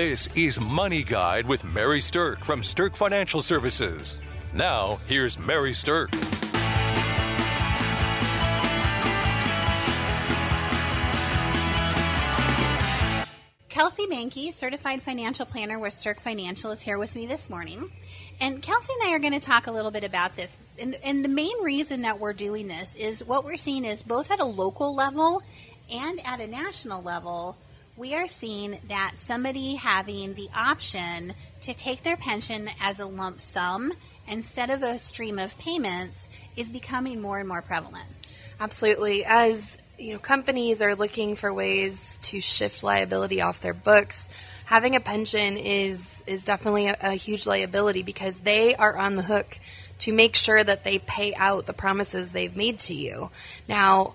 This 0.00 0.30
is 0.34 0.58
Money 0.58 1.02
Guide 1.02 1.46
with 1.46 1.62
Mary 1.62 2.00
Sterk 2.00 2.38
from 2.38 2.62
Sterk 2.62 2.96
Financial 2.96 3.42
Services. 3.42 4.18
Now, 4.54 4.98
here's 5.06 5.38
Mary 5.38 5.72
Sterk. 5.72 6.10
Kelsey 13.68 14.06
Bankey, 14.06 14.54
certified 14.54 15.02
financial 15.02 15.44
planner 15.44 15.78
with 15.78 15.92
Sterk 15.92 16.18
Financial, 16.18 16.70
is 16.70 16.80
here 16.80 16.96
with 16.96 17.14
me 17.14 17.26
this 17.26 17.50
morning. 17.50 17.92
And 18.40 18.62
Kelsey 18.62 18.94
and 19.02 19.10
I 19.10 19.14
are 19.14 19.18
going 19.18 19.34
to 19.34 19.38
talk 19.38 19.66
a 19.66 19.70
little 19.70 19.90
bit 19.90 20.04
about 20.04 20.34
this. 20.34 20.56
And, 20.78 20.98
and 21.04 21.22
the 21.22 21.28
main 21.28 21.62
reason 21.62 22.00
that 22.02 22.18
we're 22.18 22.32
doing 22.32 22.68
this 22.68 22.94
is 22.94 23.22
what 23.22 23.44
we're 23.44 23.58
seeing 23.58 23.84
is 23.84 24.02
both 24.02 24.30
at 24.30 24.40
a 24.40 24.46
local 24.46 24.94
level 24.94 25.42
and 25.94 26.18
at 26.24 26.40
a 26.40 26.46
national 26.46 27.02
level, 27.02 27.58
we 28.00 28.14
are 28.14 28.26
seeing 28.26 28.78
that 28.88 29.12
somebody 29.16 29.74
having 29.74 30.32
the 30.32 30.48
option 30.56 31.34
to 31.60 31.74
take 31.74 32.02
their 32.02 32.16
pension 32.16 32.66
as 32.80 32.98
a 32.98 33.04
lump 33.04 33.38
sum 33.38 33.92
instead 34.26 34.70
of 34.70 34.82
a 34.82 34.98
stream 34.98 35.38
of 35.38 35.56
payments 35.58 36.30
is 36.56 36.70
becoming 36.70 37.20
more 37.20 37.38
and 37.38 37.46
more 37.46 37.60
prevalent. 37.60 38.06
Absolutely. 38.58 39.22
As 39.26 39.76
you 39.98 40.14
know, 40.14 40.18
companies 40.18 40.80
are 40.80 40.94
looking 40.94 41.36
for 41.36 41.52
ways 41.52 42.16
to 42.22 42.40
shift 42.40 42.82
liability 42.82 43.42
off 43.42 43.60
their 43.60 43.74
books. 43.74 44.30
Having 44.64 44.96
a 44.96 45.00
pension 45.00 45.58
is 45.58 46.22
is 46.26 46.44
definitely 46.46 46.88
a, 46.88 46.96
a 47.02 47.12
huge 47.12 47.46
liability 47.46 48.02
because 48.02 48.38
they 48.40 48.74
are 48.76 48.96
on 48.96 49.16
the 49.16 49.22
hook 49.22 49.58
to 49.98 50.12
make 50.12 50.36
sure 50.36 50.64
that 50.64 50.84
they 50.84 51.00
pay 51.00 51.34
out 51.34 51.66
the 51.66 51.74
promises 51.74 52.32
they've 52.32 52.56
made 52.56 52.78
to 52.78 52.94
you. 52.94 53.30
Now, 53.68 54.14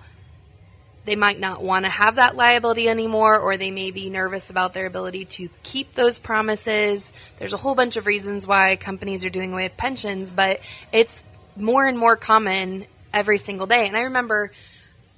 they 1.05 1.15
might 1.15 1.39
not 1.39 1.63
want 1.63 1.85
to 1.85 1.91
have 1.91 2.15
that 2.15 2.35
liability 2.35 2.89
anymore, 2.89 3.39
or 3.39 3.57
they 3.57 3.71
may 3.71 3.91
be 3.91 4.09
nervous 4.09 4.49
about 4.49 4.73
their 4.73 4.87
ability 4.87 5.25
to 5.25 5.49
keep 5.63 5.93
those 5.93 6.19
promises. 6.19 7.13
There's 7.37 7.53
a 7.53 7.57
whole 7.57 7.75
bunch 7.75 7.95
of 7.95 8.07
reasons 8.07 8.47
why 8.47 8.75
companies 8.75 9.23
are 9.23 9.29
doing 9.29 9.53
away 9.53 9.63
with 9.63 9.77
pensions, 9.77 10.33
but 10.33 10.59
it's 10.91 11.23
more 11.55 11.85
and 11.85 11.97
more 11.97 12.17
common 12.17 12.85
every 13.13 13.37
single 13.37 13.67
day. 13.67 13.87
And 13.87 13.95
I 13.95 14.01
remember 14.01 14.51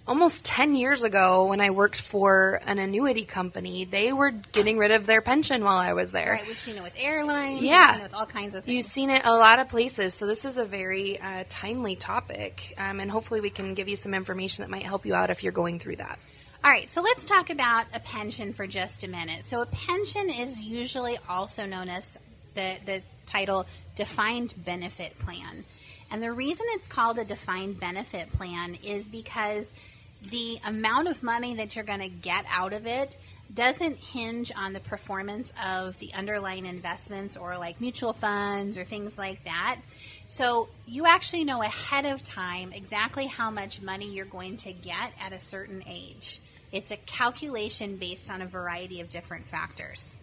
almost 0.07 0.45
10 0.45 0.75
years 0.75 1.03
ago 1.03 1.47
when 1.47 1.59
I 1.59 1.71
worked 1.71 2.01
for 2.01 2.61
an 2.65 2.79
annuity 2.79 3.25
company, 3.25 3.85
they 3.85 4.13
were 4.13 4.31
getting 4.31 4.77
rid 4.77 4.91
of 4.91 5.05
their 5.05 5.21
pension 5.21 5.63
while 5.63 5.77
I 5.77 5.93
was 5.93 6.11
there. 6.11 6.33
Right, 6.33 6.47
we've 6.47 6.57
seen 6.57 6.77
it 6.77 6.83
with 6.83 6.97
airlines. 6.99 7.61
Yeah. 7.61 8.01
with 8.01 8.13
all 8.13 8.25
kinds 8.25 8.55
of 8.55 8.63
things. 8.63 8.75
You've 8.75 8.91
seen 8.91 9.09
it 9.09 9.23
a 9.25 9.35
lot 9.35 9.59
of 9.59 9.69
places. 9.69 10.13
So 10.13 10.25
this 10.25 10.45
is 10.45 10.57
a 10.57 10.65
very 10.65 11.19
uh, 11.19 11.43
timely 11.49 11.95
topic. 11.95 12.73
Um, 12.77 12.99
and 12.99 13.11
hopefully 13.11 13.41
we 13.41 13.49
can 13.49 13.73
give 13.73 13.87
you 13.87 13.95
some 13.95 14.13
information 14.13 14.63
that 14.63 14.69
might 14.69 14.83
help 14.83 15.05
you 15.05 15.13
out 15.13 15.29
if 15.29 15.43
you're 15.43 15.51
going 15.51 15.79
through 15.79 15.97
that. 15.97 16.17
All 16.63 16.71
right, 16.71 16.89
so 16.89 17.01
let's 17.01 17.25
talk 17.25 17.49
about 17.49 17.85
a 17.93 17.99
pension 17.99 18.51
for 18.51 18.65
just 18.65 19.03
a 19.03 19.07
minute. 19.07 19.43
So 19.43 19.61
a 19.61 19.65
pension 19.67 20.29
is 20.29 20.63
usually 20.63 21.17
also 21.29 21.65
known 21.65 21.87
as 21.87 22.17
the, 22.55 22.77
the 22.85 23.01
title 23.25 23.65
defined 23.95 24.55
benefit 24.65 25.17
plan. 25.19 25.65
And 26.09 26.23
the 26.23 26.31
reason 26.31 26.65
it's 26.71 26.87
called 26.87 27.19
a 27.19 27.25
defined 27.25 27.79
benefit 27.79 28.31
plan 28.31 28.75
is 28.83 29.07
because 29.07 29.73
the 30.21 30.59
amount 30.65 31.07
of 31.07 31.23
money 31.23 31.55
that 31.55 31.75
you're 31.75 31.85
going 31.85 31.99
to 31.99 32.09
get 32.09 32.45
out 32.49 32.73
of 32.73 32.85
it 32.85 33.17
doesn't 33.53 33.97
hinge 33.97 34.51
on 34.57 34.73
the 34.73 34.79
performance 34.79 35.53
of 35.63 35.97
the 35.99 36.13
underlying 36.13 36.65
investments 36.65 37.37
or 37.37 37.57
like 37.57 37.79
mutual 37.79 38.13
funds 38.13 38.77
or 38.77 38.83
things 38.83 39.17
like 39.17 39.43
that. 39.45 39.77
So 40.25 40.67
you 40.85 41.05
actually 41.05 41.45
know 41.45 41.61
ahead 41.61 42.05
of 42.05 42.21
time 42.23 42.73
exactly 42.73 43.27
how 43.27 43.49
much 43.49 43.81
money 43.81 44.13
you're 44.13 44.25
going 44.25 44.57
to 44.57 44.73
get 44.73 45.11
at 45.21 45.31
a 45.31 45.39
certain 45.39 45.81
age. 45.87 46.41
It's 46.71 46.91
a 46.91 46.97
calculation 46.97 47.95
based 47.95 48.29
on 48.29 48.41
a 48.41 48.45
variety 48.45 48.99
of 48.99 49.07
different 49.07 49.45
factors. 49.45 50.17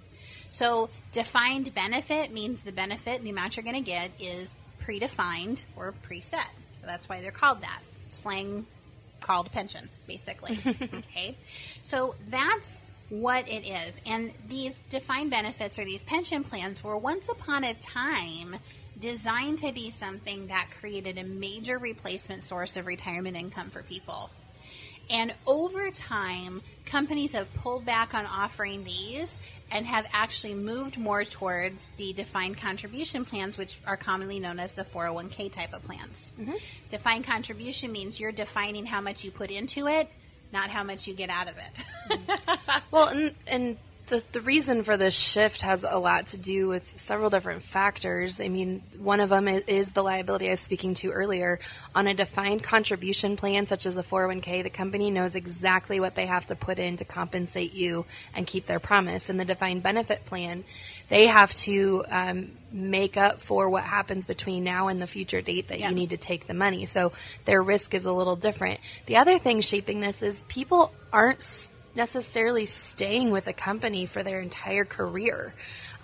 So 0.51 0.91
defined 1.11 1.75
benefit 1.75 2.31
means 2.31 2.63
the 2.63 2.73
benefit, 2.73 3.23
the 3.23 3.31
amount 3.31 3.57
you're 3.57 3.65
going 3.65 3.75
to 3.75 3.81
get 3.81 4.11
is 4.21 4.55
predefined 4.87 5.63
or 5.75 5.93
preset. 5.93 6.51
So 6.77 6.87
that's 6.87 7.09
why 7.09 7.23
they're 7.23 7.31
called 7.31 7.63
that. 7.63 7.81
Slang 8.09 8.67
called 9.25 9.51
pension, 9.51 9.89
basically. 10.07 10.59
okay. 10.99 11.37
So 11.83 12.15
that's 12.29 12.83
what 13.09 13.49
it 13.49 13.67
is. 13.67 14.01
And 14.07 14.33
these 14.49 14.81
defined 14.89 15.31
benefits 15.31 15.79
or 15.79 15.85
these 15.85 16.05
pension 16.05 16.45
plans 16.45 16.85
were 16.85 16.97
once 16.97 17.29
upon 17.29 17.65
a 17.65 17.75
time 17.75 18.57
designed 18.99 19.59
to 19.59 19.73
be 19.73 19.91
something 19.91 20.47
that 20.49 20.69
created 20.81 21.19
a 21.19 21.25
major 21.25 21.79
replacement 21.79 22.43
source 22.45 22.77
of 22.77 22.87
retirement 22.87 23.37
income 23.37 23.71
for 23.71 23.83
people. 23.83 24.31
And 25.11 25.35
over 25.47 25.91
time, 25.91 26.63
companies 26.87 27.33
have 27.33 27.53
pulled 27.55 27.85
back 27.85 28.15
on 28.15 28.27
offering 28.27 28.85
these 28.85 29.39
and 29.71 29.87
have 29.87 30.07
actually 30.13 30.55
moved 30.55 30.99
more 30.99 31.25
towards 31.25 31.89
the 31.97 32.13
defined 32.13 32.57
contribution 32.57 33.25
plans, 33.25 33.59
which 33.59 33.79
are 33.87 33.97
commonly 33.97 34.39
known 34.39 34.59
as 34.59 34.75
the 34.75 34.85
401k 34.85 35.51
type 35.51 35.73
of 35.73 35.83
plans. 35.83 36.33
Mm-hmm. 36.39 36.53
Defined 36.91 37.25
contribution 37.25 37.91
means 37.91 38.21
you're 38.21 38.33
defining 38.33 38.87
how 38.87 39.01
much 39.01 39.25
you 39.25 39.31
put 39.31 39.51
into 39.51 39.87
it, 39.89 40.09
not 40.53 40.71
how 40.71 40.85
much 40.85 41.09
you 41.09 41.15
get 41.15 41.31
out 41.31 41.49
of 41.49 41.57
it. 41.57 41.85
Mm-hmm. 42.09 42.79
well, 42.91 43.09
and, 43.09 43.35
and 43.51 43.77
the, 44.07 44.23
the 44.33 44.41
reason 44.43 44.83
for 44.85 44.97
this 44.97 45.19
shift 45.19 45.63
has 45.63 45.83
a 45.83 45.99
lot 45.99 46.27
to 46.29 46.39
do 46.39 46.69
with 46.69 46.99
several 46.99 47.31
different 47.31 47.63
factors. 47.63 48.41
I 48.41 48.49
mean, 48.49 48.83
one 48.99 49.21
of 49.21 49.31
them 49.31 49.49
is, 49.49 49.93
the 49.93 50.03
liability 50.03 50.49
I 50.49 50.53
was 50.53 50.61
speaking 50.61 50.95
to 50.95 51.11
earlier. 51.11 51.59
On 51.95 52.07
a 52.07 52.15
defined 52.15 52.63
contribution 52.63 53.37
plan, 53.37 53.67
such 53.67 53.87
as 53.87 53.97
a 53.97 54.03
401k, 54.03 54.63
the 54.63 54.71
company 54.71 55.11
knows 55.11 55.35
exactly 55.35 56.01
what 56.01 56.17
they 56.17 56.27
have 56.27 56.47
to 56.47 56.57
put 56.57 56.79
in 56.79 56.97
to 56.97 57.05
compensate 57.05 57.73
you 57.73 58.05
and 58.35 58.47
keep 58.47 58.67
their 58.67 58.81
promise. 58.81 59.31
In 59.31 59.39
the 59.39 59.45
defined 59.45 59.83
benefit 59.83 60.27
plan, 60.27 60.65
they 61.09 61.27
have 61.27 61.53
to 61.55 62.05
um, 62.11 62.51
make 62.73 63.17
up 63.17 63.41
for 63.41 63.71
what 63.71 63.85
happens 63.85 64.27
between 64.27 64.65
now 64.65 64.89
and 64.89 65.01
the 65.01 65.07
future 65.07 65.41
date 65.41 65.69
that 65.69 65.81
yeah. 65.81 65.89
you 65.89 65.95
need 65.95 66.11
to 66.11 66.17
take 66.19 66.47
the 66.47 66.55
money. 66.55 66.85
So 66.85 67.13
their 67.47 67.63
risk 67.63 67.95
is 67.95 68.05
a 68.05 68.13
little 68.13 68.37
different. 68.37 68.81
The 69.07 69.17
other 69.17 69.39
thing 69.39 69.61
shaping 69.61 70.01
this 70.01 70.23
is 70.23 70.43
people 70.49 70.93
aren't 71.13 71.71
necessarily 71.95 72.67
staying 72.67 73.31
with 73.31 73.47
a 73.47 73.53
company 73.53 74.07
for 74.07 74.23
their 74.23 74.41
entire 74.41 74.85
career. 74.85 75.55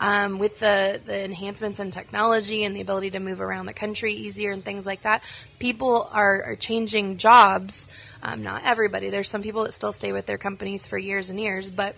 Um, 0.03 0.39
with 0.39 0.61
the, 0.61 0.99
the 1.05 1.25
enhancements 1.27 1.79
in 1.79 1.91
technology 1.91 2.65
and 2.65 2.75
the 2.75 2.81
ability 2.81 3.11
to 3.11 3.21
move 3.21 3.39
around 3.39 3.67
the 3.67 3.75
country 3.75 4.15
easier 4.15 4.51
and 4.51 4.65
things 4.65 4.87
like 4.87 5.03
that, 5.03 5.23
people 5.59 6.09
are, 6.11 6.43
are 6.43 6.57
changing 6.57 7.19
jobs. 7.19 7.87
Um, 8.23 8.43
not 8.43 8.63
everybody. 8.65 9.11
There's 9.11 9.29
some 9.29 9.43
people 9.43 9.65
that 9.65 9.73
still 9.73 9.93
stay 9.93 10.13
with 10.13 10.25
their 10.25 10.39
companies 10.39 10.87
for 10.87 10.97
years 10.97 11.29
and 11.29 11.39
years, 11.39 11.69
but 11.69 11.97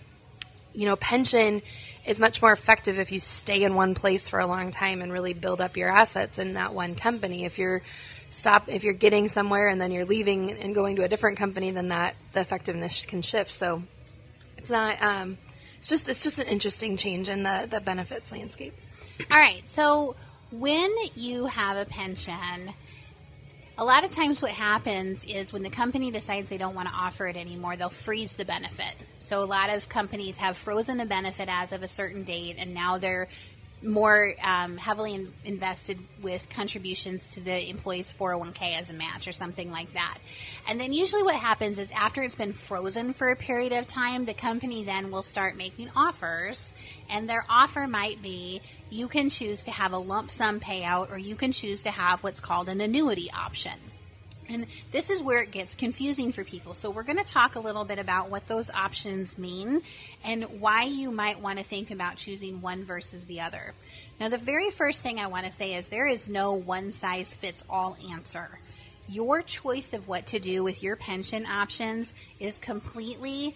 you 0.73 0.85
know, 0.85 0.97
pension 0.97 1.61
is 2.05 2.19
much 2.19 2.41
more 2.41 2.51
effective 2.51 2.99
if 2.99 3.11
you 3.11 3.19
stay 3.19 3.63
in 3.63 3.75
one 3.75 3.95
place 3.95 4.27
for 4.27 4.39
a 4.39 4.47
long 4.47 4.71
time 4.71 5.01
and 5.01 5.11
really 5.11 5.33
build 5.33 5.61
up 5.61 5.77
your 5.77 5.89
assets 5.89 6.39
in 6.39 6.55
that 6.55 6.73
one 6.73 6.95
company. 6.95 7.45
If 7.45 7.57
you're 7.57 7.81
stop 8.33 8.67
if 8.67 8.83
you're 8.83 8.93
getting 8.93 9.27
somewhere 9.27 9.67
and 9.67 9.79
then 9.79 9.91
you're 9.91 10.05
leaving 10.05 10.51
and 10.51 10.73
going 10.73 10.95
to 10.95 11.03
a 11.03 11.07
different 11.07 11.37
company, 11.37 11.71
then 11.71 11.89
that 11.89 12.15
the 12.33 12.41
effectiveness 12.41 13.05
can 13.05 13.21
shift. 13.21 13.51
So 13.51 13.83
it's 14.57 14.69
not. 14.69 15.01
Um, 15.01 15.37
it's 15.77 15.89
just 15.89 16.09
it's 16.09 16.23
just 16.23 16.39
an 16.39 16.47
interesting 16.47 16.97
change 16.97 17.29
in 17.29 17.43
the 17.43 17.67
the 17.69 17.81
benefits 17.81 18.31
landscape. 18.31 18.73
All 19.29 19.37
right. 19.37 19.61
So 19.67 20.15
when 20.51 20.89
you 21.15 21.45
have 21.45 21.77
a 21.77 21.85
pension. 21.89 22.73
A 23.75 23.83
lot 23.83 24.05
of 24.05 24.11
times, 24.11 24.39
what 24.39 24.51
happens 24.51 25.25
is 25.25 25.51
when 25.51 25.63
the 25.63 25.69
company 25.71 26.11
decides 26.11 26.47
they 26.47 26.59
don't 26.59 26.75
want 26.75 26.89
to 26.89 26.93
offer 26.93 27.25
it 27.25 27.35
anymore, 27.35 27.75
they'll 27.75 27.89
freeze 27.89 28.35
the 28.35 28.45
benefit. 28.45 28.93
So, 29.17 29.41
a 29.41 29.45
lot 29.45 29.75
of 29.75 29.89
companies 29.89 30.37
have 30.37 30.57
frozen 30.57 30.99
a 30.99 31.07
benefit 31.07 31.49
as 31.49 31.71
of 31.71 31.81
a 31.81 31.87
certain 31.87 32.23
date, 32.23 32.57
and 32.59 32.75
now 32.75 32.99
they're 32.99 33.27
more 33.83 34.33
um, 34.41 34.77
heavily 34.77 35.13
in, 35.13 35.33
invested 35.45 35.99
with 36.21 36.49
contributions 36.49 37.33
to 37.33 37.41
the 37.41 37.69
employee's 37.69 38.13
401k 38.13 38.79
as 38.79 38.89
a 38.89 38.93
match 38.93 39.27
or 39.27 39.31
something 39.31 39.71
like 39.71 39.91
that. 39.93 40.17
And 40.67 40.79
then 40.79 40.93
usually 40.93 41.23
what 41.23 41.35
happens 41.35 41.79
is 41.79 41.91
after 41.91 42.21
it's 42.21 42.35
been 42.35 42.53
frozen 42.53 43.13
for 43.13 43.29
a 43.29 43.35
period 43.35 43.73
of 43.73 43.87
time, 43.87 44.25
the 44.25 44.33
company 44.33 44.83
then 44.83 45.11
will 45.11 45.21
start 45.21 45.57
making 45.57 45.89
offers. 45.95 46.73
And 47.09 47.29
their 47.29 47.45
offer 47.49 47.87
might 47.87 48.21
be 48.21 48.61
you 48.89 49.07
can 49.07 49.29
choose 49.29 49.63
to 49.65 49.71
have 49.71 49.91
a 49.91 49.97
lump 49.97 50.31
sum 50.31 50.59
payout 50.59 51.11
or 51.11 51.17
you 51.17 51.35
can 51.35 51.51
choose 51.51 51.81
to 51.83 51.91
have 51.91 52.23
what's 52.23 52.39
called 52.39 52.69
an 52.69 52.81
annuity 52.81 53.29
option. 53.31 53.73
And 54.49 54.67
this 54.91 55.09
is 55.09 55.23
where 55.23 55.41
it 55.41 55.51
gets 55.51 55.75
confusing 55.75 56.31
for 56.31 56.43
people. 56.43 56.73
So, 56.73 56.91
we're 56.91 57.03
going 57.03 57.17
to 57.17 57.23
talk 57.23 57.55
a 57.55 57.59
little 57.59 57.85
bit 57.85 57.99
about 57.99 58.29
what 58.29 58.47
those 58.47 58.69
options 58.69 59.37
mean 59.37 59.81
and 60.23 60.43
why 60.59 60.83
you 60.83 61.11
might 61.11 61.39
want 61.39 61.59
to 61.59 61.65
think 61.65 61.91
about 61.91 62.17
choosing 62.17 62.61
one 62.61 62.83
versus 62.83 63.25
the 63.25 63.41
other. 63.41 63.73
Now, 64.19 64.29
the 64.29 64.37
very 64.37 64.69
first 64.69 65.01
thing 65.01 65.19
I 65.19 65.27
want 65.27 65.45
to 65.45 65.51
say 65.51 65.75
is 65.75 65.87
there 65.87 66.07
is 66.07 66.29
no 66.29 66.53
one 66.53 66.91
size 66.91 67.35
fits 67.35 67.65
all 67.69 67.97
answer. 68.11 68.59
Your 69.07 69.41
choice 69.41 69.93
of 69.93 70.07
what 70.07 70.25
to 70.27 70.39
do 70.39 70.63
with 70.63 70.81
your 70.81 70.95
pension 70.95 71.45
options 71.45 72.13
is 72.39 72.57
completely 72.57 73.55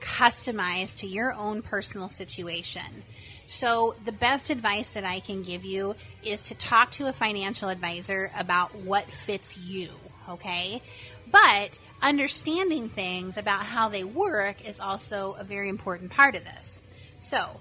customized 0.00 0.98
to 0.98 1.06
your 1.06 1.32
own 1.32 1.62
personal 1.62 2.08
situation. 2.08 3.02
So, 3.46 3.94
the 4.04 4.12
best 4.12 4.50
advice 4.50 4.90
that 4.90 5.04
I 5.04 5.20
can 5.20 5.42
give 5.42 5.64
you 5.64 5.96
is 6.22 6.42
to 6.44 6.54
talk 6.54 6.90
to 6.92 7.06
a 7.06 7.12
financial 7.12 7.70
advisor 7.70 8.30
about 8.36 8.74
what 8.74 9.04
fits 9.06 9.56
you 9.56 9.88
okay? 10.28 10.82
But 11.30 11.78
understanding 12.02 12.88
things 12.88 13.36
about 13.36 13.62
how 13.62 13.88
they 13.88 14.04
work 14.04 14.66
is 14.66 14.80
also 14.80 15.36
a 15.38 15.44
very 15.44 15.68
important 15.68 16.10
part 16.10 16.34
of 16.34 16.44
this. 16.44 16.80
So, 17.18 17.60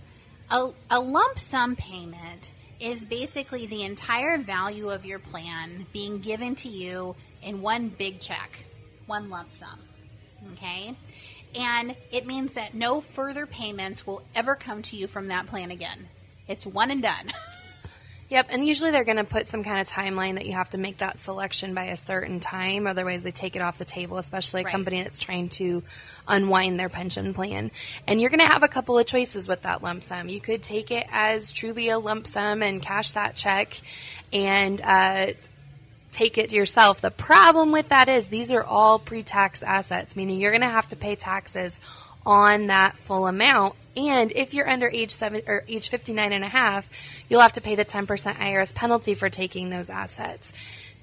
A, 0.51 0.71
a 0.89 0.99
lump 0.99 1.39
sum 1.39 1.75
payment 1.75 2.51
is 2.79 3.05
basically 3.05 3.65
the 3.65 3.83
entire 3.83 4.37
value 4.37 4.89
of 4.89 5.05
your 5.05 5.19
plan 5.19 5.87
being 5.91 6.19
given 6.19 6.55
to 6.55 6.69
you 6.69 7.15
in 7.41 7.61
one 7.61 7.89
big 7.89 8.19
check, 8.19 8.65
one 9.07 9.29
lump 9.29 9.51
sum. 9.51 9.79
Okay? 10.53 10.95
And 11.55 11.95
it 12.11 12.27
means 12.27 12.53
that 12.53 12.73
no 12.73 13.01
further 13.01 13.45
payments 13.45 14.05
will 14.05 14.21
ever 14.35 14.55
come 14.55 14.81
to 14.83 14.95
you 14.95 15.07
from 15.07 15.27
that 15.29 15.47
plan 15.47 15.71
again. 15.71 16.07
It's 16.47 16.67
one 16.67 16.91
and 16.91 17.01
done. 17.01 17.31
Yep, 18.29 18.47
and 18.49 18.67
usually 18.67 18.91
they're 18.91 19.05
going 19.05 19.17
to 19.17 19.23
put 19.23 19.47
some 19.47 19.63
kind 19.63 19.79
of 19.79 19.87
timeline 19.87 20.35
that 20.35 20.45
you 20.45 20.51
have 20.51 20.69
to 20.71 20.77
make 20.77 20.97
that 20.97 21.17
selection 21.17 21.73
by 21.73 21.85
a 21.85 21.95
certain 21.95 22.41
time. 22.41 22.85
Otherwise, 22.85 23.23
they 23.23 23.31
take 23.31 23.55
it 23.55 23.61
off 23.61 23.77
the 23.77 23.85
table, 23.85 24.17
especially 24.17 24.61
a 24.61 24.63
Right. 24.65 24.71
company 24.71 25.01
that's 25.01 25.19
trying 25.19 25.47
to 25.49 25.81
unwind 26.27 26.77
their 26.77 26.89
pension 26.89 27.33
plan. 27.33 27.71
And 28.05 28.19
you're 28.19 28.29
going 28.29 28.41
to 28.41 28.45
have 28.45 28.63
a 28.63 28.67
couple 28.67 28.99
of 28.99 29.05
choices 29.05 29.47
with 29.47 29.61
that 29.61 29.81
lump 29.81 30.03
sum. 30.03 30.27
You 30.27 30.41
could 30.41 30.61
take 30.61 30.91
it 30.91 31.07
as 31.09 31.53
truly 31.53 31.87
a 31.87 31.97
lump 31.97 32.27
sum 32.27 32.61
and 32.61 32.81
cash 32.81 33.13
that 33.13 33.35
check 33.35 33.79
and 34.33 34.81
uh, 34.83 35.27
take 36.11 36.37
it 36.37 36.49
to 36.49 36.57
yourself. 36.57 36.99
The 36.99 37.11
problem 37.11 37.71
with 37.71 37.87
that 37.89 38.09
is 38.09 38.27
these 38.27 38.51
are 38.51 38.63
all 38.63 38.99
pre 38.99 39.23
tax 39.23 39.63
assets, 39.63 40.17
meaning 40.17 40.37
you're 40.37 40.51
going 40.51 40.61
to 40.61 40.67
have 40.67 40.87
to 40.87 40.97
pay 40.97 41.15
taxes 41.15 41.79
on 42.25 42.67
that 42.67 42.97
full 42.97 43.25
amount. 43.25 43.75
And 43.97 44.31
if 44.35 44.53
you're 44.53 44.69
under 44.69 44.87
age 44.87 45.11
seven 45.11 45.41
or 45.47 45.63
age 45.67 45.89
59 45.89 46.31
and 46.31 46.43
a 46.43 46.47
half, 46.47 47.23
you'll 47.27 47.41
have 47.41 47.53
to 47.53 47.61
pay 47.61 47.73
the 47.73 47.83
10% 47.83 48.05
IRS 48.05 48.75
penalty 48.75 49.15
for 49.15 49.27
taking 49.27 49.69
those 49.69 49.89
assets. 49.89 50.53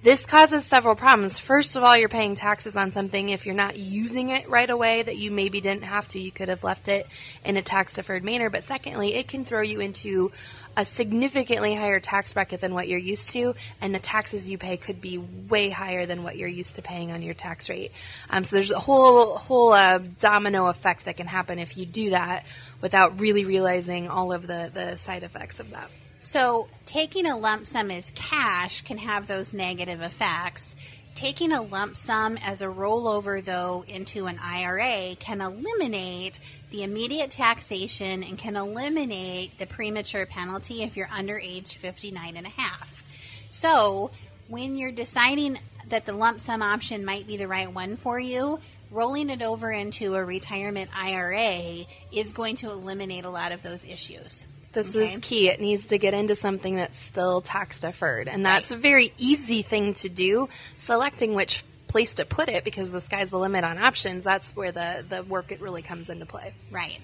This 0.04 0.26
causes 0.26 0.66
several 0.66 0.94
problems. 0.94 1.38
First 1.38 1.76
of 1.76 1.82
all, 1.82 1.96
you're 1.96 2.10
paying 2.10 2.34
taxes 2.34 2.76
on 2.76 2.92
something 2.92 3.30
if 3.30 3.46
you're 3.46 3.54
not 3.54 3.78
using 3.78 4.28
it 4.28 4.48
right 4.50 4.68
away 4.68 5.02
that 5.02 5.16
you 5.16 5.30
maybe 5.30 5.62
didn't 5.62 5.84
have 5.84 6.06
to. 6.08 6.20
You 6.20 6.30
could 6.30 6.50
have 6.50 6.62
left 6.62 6.88
it 6.88 7.06
in 7.42 7.56
a 7.56 7.62
tax 7.62 7.94
deferred 7.94 8.22
manner. 8.22 8.50
But 8.50 8.64
secondly, 8.64 9.14
it 9.14 9.28
can 9.28 9.46
throw 9.46 9.62
you 9.62 9.80
into 9.80 10.30
a 10.76 10.84
significantly 10.84 11.74
higher 11.74 12.00
tax 12.00 12.32
bracket 12.32 12.60
than 12.60 12.74
what 12.74 12.88
you're 12.88 12.98
used 12.98 13.30
to, 13.30 13.54
and 13.80 13.94
the 13.94 13.98
taxes 13.98 14.50
you 14.50 14.58
pay 14.58 14.76
could 14.76 15.00
be 15.00 15.18
way 15.18 15.70
higher 15.70 16.04
than 16.06 16.22
what 16.22 16.36
you're 16.36 16.48
used 16.48 16.76
to 16.76 16.82
paying 16.82 17.12
on 17.12 17.22
your 17.22 17.34
tax 17.34 17.70
rate. 17.70 17.92
Um, 18.30 18.44
so 18.44 18.56
there's 18.56 18.72
a 18.72 18.78
whole 18.78 19.36
whole 19.36 19.72
uh, 19.72 19.98
domino 20.18 20.66
effect 20.66 21.04
that 21.04 21.16
can 21.16 21.26
happen 21.26 21.58
if 21.58 21.76
you 21.76 21.86
do 21.86 22.10
that 22.10 22.46
without 22.84 23.18
really 23.18 23.46
realizing 23.46 24.10
all 24.10 24.30
of 24.30 24.46
the, 24.46 24.70
the 24.74 24.94
side 24.96 25.22
effects 25.22 25.58
of 25.58 25.70
that. 25.70 25.90
So, 26.20 26.68
taking 26.84 27.24
a 27.24 27.34
lump 27.34 27.66
sum 27.66 27.90
as 27.90 28.12
cash 28.14 28.82
can 28.82 28.98
have 28.98 29.26
those 29.26 29.54
negative 29.54 30.02
effects. 30.02 30.76
Taking 31.14 31.50
a 31.50 31.62
lump 31.62 31.96
sum 31.96 32.36
as 32.44 32.60
a 32.60 32.66
rollover, 32.66 33.42
though, 33.42 33.86
into 33.88 34.26
an 34.26 34.38
IRA 34.38 35.16
can 35.18 35.40
eliminate 35.40 36.40
the 36.70 36.82
immediate 36.82 37.30
taxation 37.30 38.22
and 38.22 38.36
can 38.36 38.54
eliminate 38.54 39.58
the 39.58 39.66
premature 39.66 40.26
penalty 40.26 40.82
if 40.82 40.94
you're 40.94 41.08
under 41.10 41.38
age 41.38 41.78
59 41.78 42.36
and 42.36 42.46
a 42.46 42.50
half. 42.50 43.02
So, 43.48 44.10
when 44.48 44.76
you're 44.76 44.92
deciding 44.92 45.58
that 45.88 46.04
the 46.04 46.12
lump 46.12 46.38
sum 46.38 46.60
option 46.60 47.02
might 47.02 47.26
be 47.26 47.38
the 47.38 47.48
right 47.48 47.72
one 47.72 47.96
for 47.96 48.20
you, 48.20 48.60
rolling 48.90 49.30
it 49.30 49.42
over 49.42 49.70
into 49.72 50.14
a 50.14 50.24
retirement 50.24 50.90
IRA 50.96 51.84
is 52.12 52.32
going 52.32 52.56
to 52.56 52.70
eliminate 52.70 53.24
a 53.24 53.30
lot 53.30 53.52
of 53.52 53.62
those 53.62 53.84
issues. 53.84 54.46
This 54.72 54.94
Okay. 54.96 55.12
is 55.12 55.18
key. 55.20 55.48
It 55.48 55.60
needs 55.60 55.86
to 55.86 55.98
get 55.98 56.14
into 56.14 56.34
something 56.34 56.76
that's 56.76 56.98
still 56.98 57.40
tax 57.40 57.78
deferred. 57.78 58.26
And 58.28 58.44
that's 58.44 58.70
a 58.72 58.76
very 58.76 59.12
easy 59.18 59.62
thing 59.62 59.94
to 59.94 60.08
do, 60.08 60.48
selecting 60.76 61.34
which 61.34 61.62
place 61.86 62.14
to 62.14 62.24
put 62.24 62.48
it 62.48 62.64
because 62.64 62.90
the 62.90 63.00
sky's 63.00 63.30
the 63.30 63.38
limit 63.38 63.62
on 63.62 63.78
options. 63.78 64.24
That's 64.24 64.56
where 64.56 64.72
the, 64.72 65.04
the 65.08 65.22
work 65.22 65.52
it 65.52 65.60
really 65.60 65.82
comes 65.82 66.10
into 66.10 66.26
play. 66.26 66.52
Right. 66.72 66.98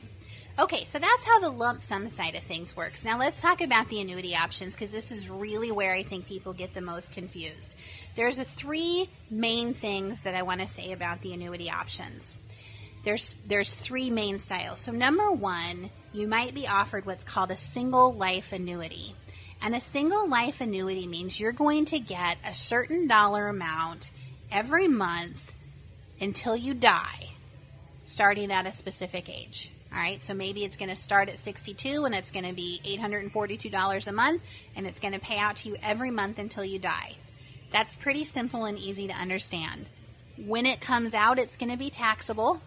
Okay, 0.61 0.85
so 0.85 0.99
that's 0.99 1.25
how 1.25 1.41
the 1.41 1.49
lump 1.49 1.81
sum 1.81 2.11
side 2.11 2.35
of 2.35 2.43
things 2.43 2.77
works. 2.77 3.03
Now 3.03 3.17
let's 3.19 3.41
talk 3.41 3.63
about 3.63 3.89
the 3.89 4.03
annuity 4.03 4.37
options 4.37 4.75
because 4.75 4.93
this 4.93 5.11
is 5.11 5.31
really 5.31 5.73
where 5.73 5.95
I 5.95 6.03
think 6.03 6.27
people 6.27 6.53
get 6.53 6.75
the 6.75 6.83
most 6.83 7.15
confused. 7.15 7.79
There's 8.15 8.39
a 8.39 8.45
three 8.45 9.09
main 9.31 9.73
things 9.73 10.21
that 10.21 10.35
I 10.35 10.43
want 10.43 10.61
to 10.61 10.67
say 10.67 10.93
about 10.93 11.23
the 11.23 11.33
annuity 11.33 11.71
options. 11.71 12.37
There's 13.05 13.37
there's 13.47 13.75
three 13.75 14.11
main 14.11 14.39
styles. 14.39 14.81
So 14.81 14.93
number 14.93 15.33
1, 15.33 15.89
you 16.13 16.29
might 16.29 16.53
be 16.53 16.69
offered 16.69 17.07
what's 17.07 17.25
called 17.25 17.51
a 17.51 17.57
single 17.57 18.13
life 18.13 18.53
annuity. 18.53 19.15
And 19.63 19.75
a 19.75 19.81
single 19.81 20.29
life 20.29 20.61
annuity 20.61 21.07
means 21.07 21.41
you're 21.41 21.53
going 21.53 21.87
to 21.87 21.99
get 21.99 22.37
a 22.45 22.53
certain 22.53 23.09
dollar 23.09 23.49
amount 23.49 24.11
every 24.53 24.89
month 24.89 25.55
until 26.21 26.55
you 26.55 26.75
die 26.75 27.31
starting 28.03 28.53
at 28.53 28.67
a 28.67 28.73
specific 28.73 29.31
age. 29.31 29.73
All 29.93 29.99
right, 29.99 30.23
so 30.23 30.35
maybe 30.35 30.65
it's 30.65 30.77
going 30.77 30.89
to 30.89 30.97
start 30.97 31.29
at 31.29 31.41
62 31.41 32.05
and 32.05 32.15
it's 32.15 32.31
going 32.31 32.45
to 32.45 32.53
be 32.53 32.81
$842 32.85 34.07
a 34.07 34.13
month 34.13 34.43
and 34.77 34.87
it's 34.87 35.01
going 35.01 35.15
to 35.15 35.21
pay 35.21 35.37
out 35.37 35.57
to 35.57 35.69
you 35.69 35.77
every 35.83 36.13
month 36.13 36.39
until 36.39 36.65
you 36.65 36.79
die. 36.79 37.17
That's 37.73 37.95
pretty 37.97 38.25
simple 38.25 38.65
and 38.65 38.79
easy 38.79 39.09
to 39.09 39.15
understand. 39.15 39.89
When 40.37 40.65
it 40.65 40.81
comes 40.81 41.13
out, 41.13 41.41
it's 41.41 41.57
going 41.57 41.73
to 41.73 41.77
be 41.77 41.91
taxable. 41.91 42.61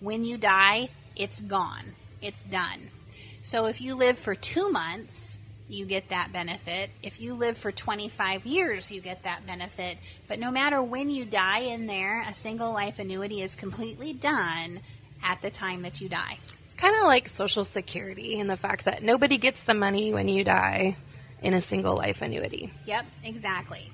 When 0.00 0.24
you 0.24 0.36
die, 0.36 0.90
it's 1.16 1.40
gone. 1.40 1.94
It's 2.20 2.44
done. 2.44 2.90
So 3.42 3.66
if 3.66 3.80
you 3.80 3.94
live 3.94 4.18
for 4.18 4.34
two 4.34 4.68
months, 4.68 5.38
you 5.68 5.86
get 5.86 6.10
that 6.10 6.32
benefit. 6.32 6.90
If 7.02 7.20
you 7.20 7.34
live 7.34 7.56
for 7.56 7.72
25 7.72 8.46
years, 8.46 8.92
you 8.92 9.00
get 9.00 9.22
that 9.24 9.46
benefit. 9.46 9.96
But 10.26 10.38
no 10.38 10.50
matter 10.50 10.82
when 10.82 11.10
you 11.10 11.24
die 11.24 11.60
in 11.60 11.86
there, 11.86 12.22
a 12.22 12.34
single 12.34 12.72
life 12.72 12.98
annuity 12.98 13.42
is 13.42 13.54
completely 13.54 14.12
done 14.12 14.80
at 15.22 15.42
the 15.42 15.50
time 15.50 15.82
that 15.82 16.00
you 16.00 16.08
die. 16.08 16.38
It's 16.66 16.74
kind 16.74 16.96
of 16.96 17.04
like 17.04 17.28
Social 17.28 17.64
Security 17.64 18.40
and 18.40 18.48
the 18.48 18.56
fact 18.56 18.84
that 18.84 19.02
nobody 19.02 19.38
gets 19.38 19.64
the 19.64 19.74
money 19.74 20.12
when 20.12 20.28
you 20.28 20.44
die 20.44 20.96
in 21.42 21.54
a 21.54 21.60
single 21.60 21.96
life 21.96 22.22
annuity. 22.22 22.72
Yep, 22.86 23.06
exactly. 23.24 23.90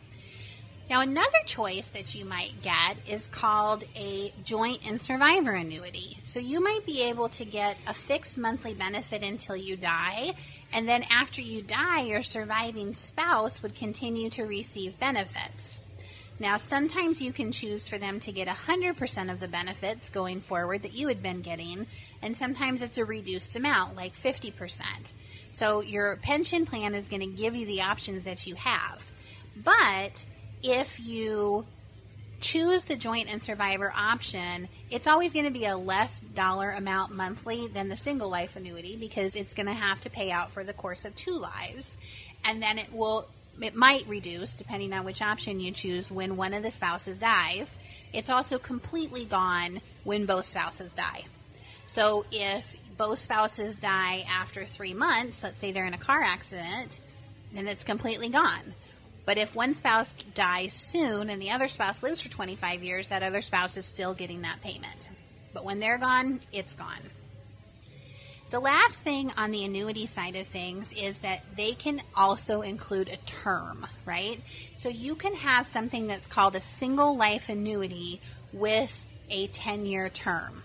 Now, 0.91 1.01
another 1.01 1.39
choice 1.47 1.89
that 1.91 2.15
you 2.15 2.27
might 2.27 2.61
get 2.63 2.99
is 3.09 3.27
called 3.27 3.85
a 3.97 4.35
joint 4.43 4.87
and 4.87 5.01
survivor 5.01 5.53
annuity. 5.53 6.19
So, 6.25 6.39
you 6.39 6.63
might 6.63 6.85
be 6.85 7.05
able 7.05 7.31
to 7.31 7.45
get 7.47 7.79
a 7.89 7.95
fixed 7.95 8.37
monthly 8.37 8.75
benefit 8.75 9.23
until 9.23 9.57
you 9.57 9.77
die, 9.77 10.33
and 10.75 10.87
then 10.87 11.05
after 11.11 11.41
you 11.41 11.63
die, 11.63 12.03
your 12.03 12.21
surviving 12.21 12.93
spouse 12.93 13.63
would 13.63 13.75
continue 13.75 14.29
to 14.31 14.43
receive 14.43 14.99
benefits. 14.99 15.81
Now, 16.41 16.57
sometimes 16.57 17.23
you 17.23 17.33
can 17.33 17.53
choose 17.53 17.87
for 17.87 17.97
them 17.97 18.19
to 18.21 18.33
get 18.33 18.49
100% 18.49 19.31
of 19.31 19.39
the 19.41 19.49
benefits 19.49 20.11
going 20.11 20.41
forward 20.41 20.83
that 20.83 20.95
you 20.95 21.07
had 21.09 21.23
been 21.23 21.43
getting, 21.43 21.87
and 22.21 22.37
sometimes 22.37 22.83
it's 22.83 22.99
a 22.99 23.05
reduced 23.05 23.55
amount, 23.55 23.97
like 23.97 24.15
50%. 24.15 25.13
So, 25.53 25.81
your 25.81 26.17
pension 26.17 26.67
plan 26.67 26.95
is 26.95 27.09
going 27.09 27.21
to 27.21 27.27
give 27.27 27.55
you 27.55 27.67
the 27.67 27.83
options 27.83 28.25
that 28.25 28.47
you 28.47 28.57
have. 28.57 29.11
But 29.57 30.25
if 30.63 30.99
you 30.99 31.67
choose 32.41 32.85
the 32.85 32.97
joint 32.97 33.33
and 33.33 33.41
survivor 33.41 33.93
option, 33.97 34.69
it's 34.91 35.07
always 35.07 35.33
going 35.33 35.45
to 35.45 35.53
be 35.53 35.67
a 35.67 35.77
less 35.77 36.19
dollar 36.21 36.73
amount 36.73 37.13
monthly 37.13 37.69
than 37.69 37.89
the 37.89 37.97
single 37.97 38.29
life 38.29 38.57
annuity 38.57 38.97
because 38.97 39.37
it's 39.37 39.55
going 39.55 39.67
to 39.67 39.73
have 39.73 40.01
to 40.03 40.11
pay 40.11 40.31
out 40.31 40.51
for 40.51 40.65
the 40.65 40.73
course 40.73 41.05
of 41.05 41.15
two 41.15 41.39
lives. 41.39 41.97
And 42.45 42.63
then 42.63 42.79
it 42.79 42.93
will 42.93 43.29
it 43.61 43.75
might 43.75 44.07
reduce 44.07 44.55
depending 44.55 44.93
on 44.93 45.05
which 45.05 45.23
option 45.23 45.61
you 45.61 45.71
choose 45.71 46.11
when 46.11 46.37
one 46.37 46.55
of 46.55 46.63
the 46.63 46.71
spouses 46.71 47.19
dies. 47.19 47.79
It's 48.13 48.31
also 48.31 48.59
completely 48.59 49.25
gone 49.25 49.81
when 50.05 50.27
both 50.27 50.45
spouses 50.45 50.95
die. 50.95 51.23
So 51.87 52.25
if 52.33 52.77
both 52.97 53.19
spouses 53.19 53.81
die 53.81 54.25
after 54.29 54.65
3 54.65 54.95
months, 54.95 55.43
let's 55.43 55.61
say 55.61 55.73
they're 55.73 55.87
in 55.87 55.95
a 55.95 55.99
car 55.99 56.23
accident, 56.23 57.01
then 57.53 57.67
it's 57.67 57.85
completely 57.85 58.29
gone. 58.29 58.75
But 59.27 59.39
if 59.39 59.55
one 59.55 59.73
spouse 59.73 60.13
dies 60.13 60.75
soon 60.75 61.31
and 61.31 61.41
the 61.41 61.51
other 61.51 61.69
spouse 61.69 62.03
lives 62.03 62.21
for 62.21 62.31
25 62.31 62.83
years, 62.83 63.09
that 63.09 63.23
other 63.23 63.41
spouse 63.41 63.77
is 63.77 63.87
still 63.87 64.15
getting 64.15 64.43
that 64.43 64.61
payment. 64.61 65.09
But 65.53 65.65
when 65.65 65.81
they're 65.81 65.99
gone, 65.99 66.41
it's 66.53 66.75
gone. 66.75 67.01
The 68.55 68.61
last 68.61 69.01
thing 69.01 69.33
on 69.37 69.51
the 69.51 69.65
annuity 69.65 70.07
side 70.07 70.37
of 70.37 70.47
things 70.47 70.93
is 70.93 71.19
that 71.23 71.43
they 71.57 71.73
can 71.73 72.01
also 72.15 72.63
include 72.63 73.09
a 73.09 73.17
term, 73.27 73.85
right? 74.07 74.39
So 74.77 74.89
you 74.89 75.17
can 75.17 75.35
have 75.35 75.67
something 75.67 76.07
that's 76.07 76.29
called 76.29 76.55
a 76.55 76.61
single 76.61 77.17
life 77.17 77.49
annuity 77.49 78.21
with 78.53 79.07
a 79.29 79.49
10 79.49 79.87
year 79.87 80.09
term, 80.09 80.63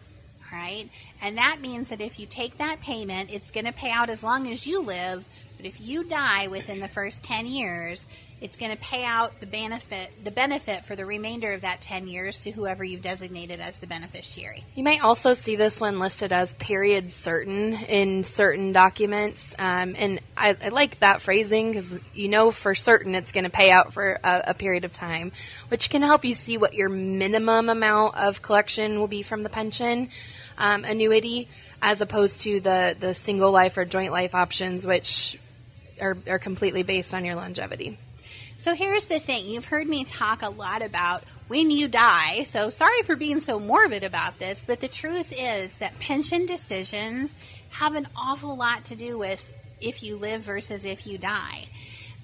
right? 0.53 0.88
And 1.19 1.39
that 1.39 1.62
means 1.62 1.89
that 1.89 2.00
if 2.00 2.19
you 2.19 2.27
take 2.27 2.60
that 2.60 2.79
payment, 2.79 3.34
it's 3.34 3.50
going 3.50 3.65
to 3.65 3.74
pay 3.74 3.89
out 3.89 4.12
as 4.12 4.24
long 4.24 4.48
as 4.51 4.67
you 4.67 4.81
live, 4.81 5.25
but 5.58 5.65
if 5.65 5.81
you 5.81 6.03
die 6.03 6.46
within 6.46 6.81
the 6.81 6.88
first 6.88 7.24
10 7.24 7.48
years, 7.48 8.08
it's 8.41 8.55
going 8.55 8.72
to 8.72 8.77
pay 8.77 9.03
out 9.03 9.39
the 9.41 9.46
benefit 9.46 10.12
the 10.24 10.31
benefit 10.31 10.86
for 10.86 10.96
the 10.96 11.05
remainder 11.05 11.53
of 11.53 11.62
that 11.62 11.81
10 11.81 12.08
years 12.08 12.41
to 12.41 12.51
whoever 12.51 12.84
you've 12.84 13.01
designated 13.01 13.60
as 13.60 13.79
the 13.79 13.88
beneficiary. 13.88 14.63
You 14.75 14.84
may 14.84 15.00
also 15.00 15.34
see 15.34 15.55
this 15.55 15.81
one 15.81 16.00
listed 16.00 16.31
as 16.31 16.53
period 16.53 17.12
certain 17.12 17.74
in 17.74 18.24
certain 18.24 18.72
documents. 18.72 19.55
Um, 19.60 19.96
and 19.98 20.22
I, 20.38 20.55
I 20.63 20.69
like 20.69 21.00
that 21.00 21.22
phrasing 21.22 21.72
because 21.72 22.00
you 22.13 22.29
know 22.29 22.51
for 22.51 22.75
certain 22.75 23.15
it's 23.15 23.31
going 23.31 23.43
to 23.43 23.50
pay 23.50 23.72
out 23.72 23.93
for 23.93 24.19
a, 24.24 24.43
a 24.48 24.53
period 24.53 24.86
of 24.86 24.93
time, 24.93 25.31
which 25.67 25.89
can 25.89 26.01
help 26.01 26.24
you 26.24 26.34
see 26.34 26.58
what 26.58 26.74
your 26.74 26.89
minimum 26.89 27.69
amount 27.69 28.17
of 28.17 28.41
collection 28.41 29.00
will 29.00 29.08
be 29.08 29.22
from 29.22 29.43
the 29.43 29.50
pension 29.50 30.10
um, 30.58 30.86
annuity. 30.86 31.48
as 31.81 32.01
opposed 32.01 32.41
to 32.41 32.60
the, 32.60 32.96
the 33.00 33.13
single 33.13 33.51
life 33.51 33.77
or 33.77 33.86
joint 33.86 34.12
life 34.12 34.36
options, 34.36 34.86
which 34.86 35.39
are, 36.01 36.17
are 36.27 36.39
completely 36.39 36.84
based 36.84 37.13
on 37.13 37.25
your 37.25 37.36
longevity. 37.36 37.98
So 38.60 38.75
here's 38.75 39.06
the 39.06 39.20
thing 39.20 39.46
you've 39.46 39.63
heard 39.63 39.88
me 39.88 40.04
talk 40.04 40.42
a 40.42 40.50
lot 40.50 40.82
about 40.82 41.24
when 41.48 41.72
you 41.72 41.88
die. 41.88 42.44
So 42.44 42.70
sorry 42.70 43.04
for 43.04 43.16
being 43.16 43.39
so 43.39 43.58
morbid 43.58 44.04
about 44.04 44.38
this, 44.38 44.66
but 44.66 44.82
the 44.82 44.89
truth 44.89 45.34
is 45.39 45.78
that 45.78 45.98
pension 46.01 46.46
decisions 46.46 47.38
have 47.70 47.96
an 47.96 48.10
awful 48.18 48.58
lot 48.58 48.84
to 48.86 48.98
do 48.98 49.18
with 49.18 49.50
if 49.80 50.04
you 50.04 50.18
live 50.18 50.42
versus 50.42 50.84
if 50.84 51.08
you 51.08 51.18
die. 51.18 51.68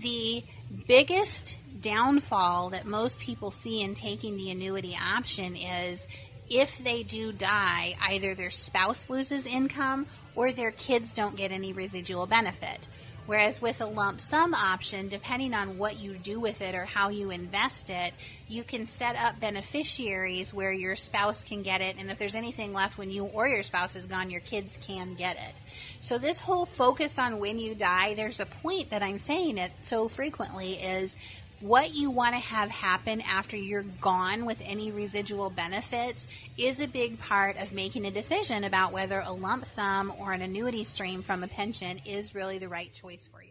The 0.01 0.43
biggest 0.87 1.55
downfall 1.79 2.71
that 2.71 2.85
most 2.85 3.17
people 3.17 3.49
see 3.49 3.81
in 3.81 3.93
taking 3.93 4.35
the 4.35 4.51
annuity 4.51 4.97
option 5.01 5.55
is 5.55 6.05
if 6.49 6.77
they 6.79 7.03
do 7.03 7.31
die, 7.31 7.95
either 8.01 8.35
their 8.35 8.51
spouse 8.51 9.09
loses 9.09 9.47
income 9.47 10.05
or 10.35 10.51
their 10.51 10.71
kids 10.71 11.13
don't 11.13 11.37
get 11.37 11.53
any 11.53 11.71
residual 11.71 12.27
benefit. 12.27 12.89
Whereas 13.25 13.59
with 13.61 13.81
a 13.81 13.85
lump 13.85 14.21
sum 14.21 14.53
option, 14.53 15.09
depending 15.09 15.53
on 15.53 15.79
what 15.79 15.99
you 15.99 16.13
do 16.13 16.39
with 16.39 16.61
it 16.61 16.75
or 16.75 16.85
how 16.85 17.09
you 17.09 17.31
invest 17.31 17.89
it, 17.89 18.13
you 18.47 18.63
can 18.63 18.85
set 18.85 19.15
up 19.15 19.39
beneficiaries 19.39 20.53
where 20.53 20.71
your 20.71 20.95
spouse 20.95 21.43
can 21.43 21.63
get 21.63 21.81
it. 21.81 21.95
And 21.99 22.11
if 22.11 22.19
there's 22.19 22.35
anything 22.35 22.71
left 22.71 22.99
when 22.99 23.09
you 23.09 23.25
or 23.25 23.47
your 23.47 23.63
spouse 23.63 23.95
is 23.95 24.05
gone, 24.05 24.29
your 24.29 24.41
kids 24.41 24.77
can 24.85 25.15
get 25.15 25.37
it. 25.37 25.53
So, 26.01 26.19
this 26.19 26.41
whole 26.41 26.67
focus 26.67 27.17
on 27.17 27.39
when 27.39 27.57
you 27.57 27.73
die, 27.73 28.13
there's 28.13 28.39
a 28.39 28.45
point 28.45 28.91
that 28.91 29.01
I'm 29.01 29.17
saying 29.17 29.57
it 29.57 29.71
so 29.81 30.07
frequently 30.07 30.73
is 30.73 31.17
what 31.65 31.95
you 31.95 32.11
want 32.11 32.35
to 32.35 32.39
have 32.39 32.69
happen 32.69 33.21
after 33.21 33.57
you're 33.57 33.85
gone 33.99 34.45
with 34.45 34.61
any 34.63 34.91
residual 34.91 35.49
benefits 35.49 36.27
is 36.59 36.79
a 36.79 36.87
big 36.87 37.19
part 37.19 37.57
of 37.57 37.73
making 37.73 38.05
a 38.05 38.11
decision 38.11 38.63
about 38.63 38.93
whether 38.93 39.19
a 39.21 39.31
lump 39.31 39.65
sum 39.65 40.13
or 40.19 40.31
an 40.31 40.43
annuity 40.43 40.83
stream 40.83 41.23
from 41.23 41.43
a 41.43 41.47
pension 41.47 41.99
is 42.05 42.35
really 42.35 42.59
the 42.59 42.69
right 42.69 42.93
choice 42.93 43.27
for 43.27 43.41
you. 43.41 43.49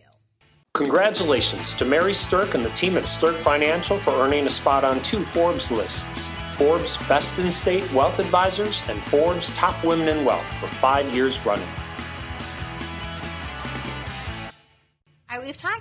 Congratulations 0.75 1.75
to 1.75 1.85
Mary 1.85 2.13
Sterk 2.13 2.55
and 2.55 2.65
the 2.65 2.71
team 2.71 2.97
at 2.97 3.05
Sterk 3.05 3.35
Financial 3.35 3.99
for 3.99 4.11
earning 4.11 4.47
a 4.47 4.49
spot 4.49 4.85
on 4.85 5.03
two 5.03 5.25
Forbes 5.25 5.73
lists 5.73 6.31
Forbes 6.57 6.97
Best 7.09 7.41
in 7.41 7.51
State 7.51 7.91
Wealth 7.93 8.21
Advisors 8.21 8.81
and 8.89 9.03
Forbes 9.07 9.51
Top 9.57 9.85
Women 9.85 10.07
in 10.07 10.25
Wealth 10.25 10.47
for 10.61 10.69
five 10.69 11.13
years 11.13 11.45
running. 11.45 11.67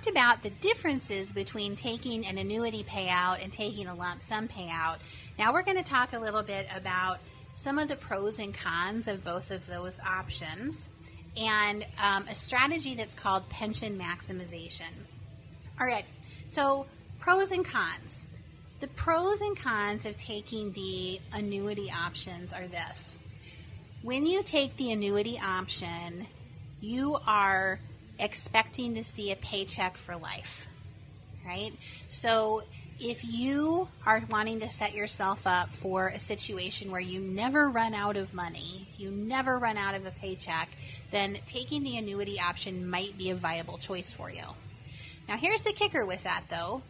Talked 0.04 0.16
about 0.18 0.44
the 0.44 0.50
differences 0.50 1.32
between 1.32 1.76
taking 1.76 2.26
an 2.26 2.38
annuity 2.38 2.84
payout 2.84 3.42
and 3.42 3.52
taking 3.52 3.88
a 3.88 3.96
lump 3.96 4.22
sum 4.22 4.50
payout. 4.50 4.98
Now 5.40 5.54
we're 5.54 5.64
going 5.64 5.78
to 5.78 5.84
talk 5.84 6.12
a 6.12 6.20
little 6.20 6.44
bit 6.44 6.68
about 6.76 7.20
some 7.54 7.80
of 7.80 7.88
the 7.88 7.96
pros 7.96 8.38
and 8.40 8.54
cons 8.54 9.08
of 9.08 9.24
both 9.24 9.50
of 9.50 9.66
those 9.66 10.02
options 10.02 10.90
and 11.40 11.86
um, 12.04 12.26
a 12.30 12.36
strategy 12.36 12.96
that's 12.96 13.16
called 13.16 13.48
pension 13.50 13.98
maximization. 13.98 14.92
All 15.80 15.88
right, 15.88 16.06
so 16.50 16.86
pros 17.20 17.52
and 17.52 17.64
cons. 17.64 18.26
The 18.82 18.88
pros 18.90 19.40
and 19.40 19.56
cons 19.56 20.06
of 20.06 20.18
taking 20.18 20.74
the 20.74 21.20
annuity 21.32 21.90
options 21.90 22.52
are 22.52 22.68
this. 22.68 23.20
When 24.02 24.26
you 24.26 24.44
take 24.44 24.76
the 24.76 24.92
annuity 24.92 25.40
option, 25.42 26.28
you 26.82 27.18
are 27.26 27.80
expecting 28.20 28.96
to 28.96 29.04
see 29.04 29.32
a 29.32 29.36
paycheck 29.36 29.98
for 29.98 30.16
life, 30.16 30.68
right? 31.46 31.72
So 32.10 32.64
if 33.00 33.24
you 33.26 33.88
are 34.06 34.24
wanting 34.30 34.60
to 34.60 34.70
set 34.70 34.94
yourself 34.94 35.46
up 35.48 35.74
for 35.74 36.08
a 36.08 36.20
situation 36.20 36.92
where 36.92 37.02
you 37.02 37.20
never 37.20 37.70
run 37.70 37.94
out 37.94 38.18
of 38.18 38.34
money, 38.34 38.88
you 38.98 39.12
never 39.12 39.58
run 39.58 39.78
out 39.78 39.96
of 39.96 40.06
a 40.06 40.12
paycheck, 40.12 40.70
then 41.12 41.38
taking 41.46 41.84
the 41.84 41.98
annuity 41.98 42.40
option 42.40 42.90
might 42.90 43.18
be 43.18 43.30
a 43.30 43.36
viable 43.36 43.78
choice 43.78 44.14
for 44.14 44.30
you. 44.30 44.44
Now, 45.28 45.38
here's 45.38 45.64
the 45.64 45.74
kicker 45.74 46.06
with 46.06 46.24
that, 46.24 46.44
though. 46.50 46.84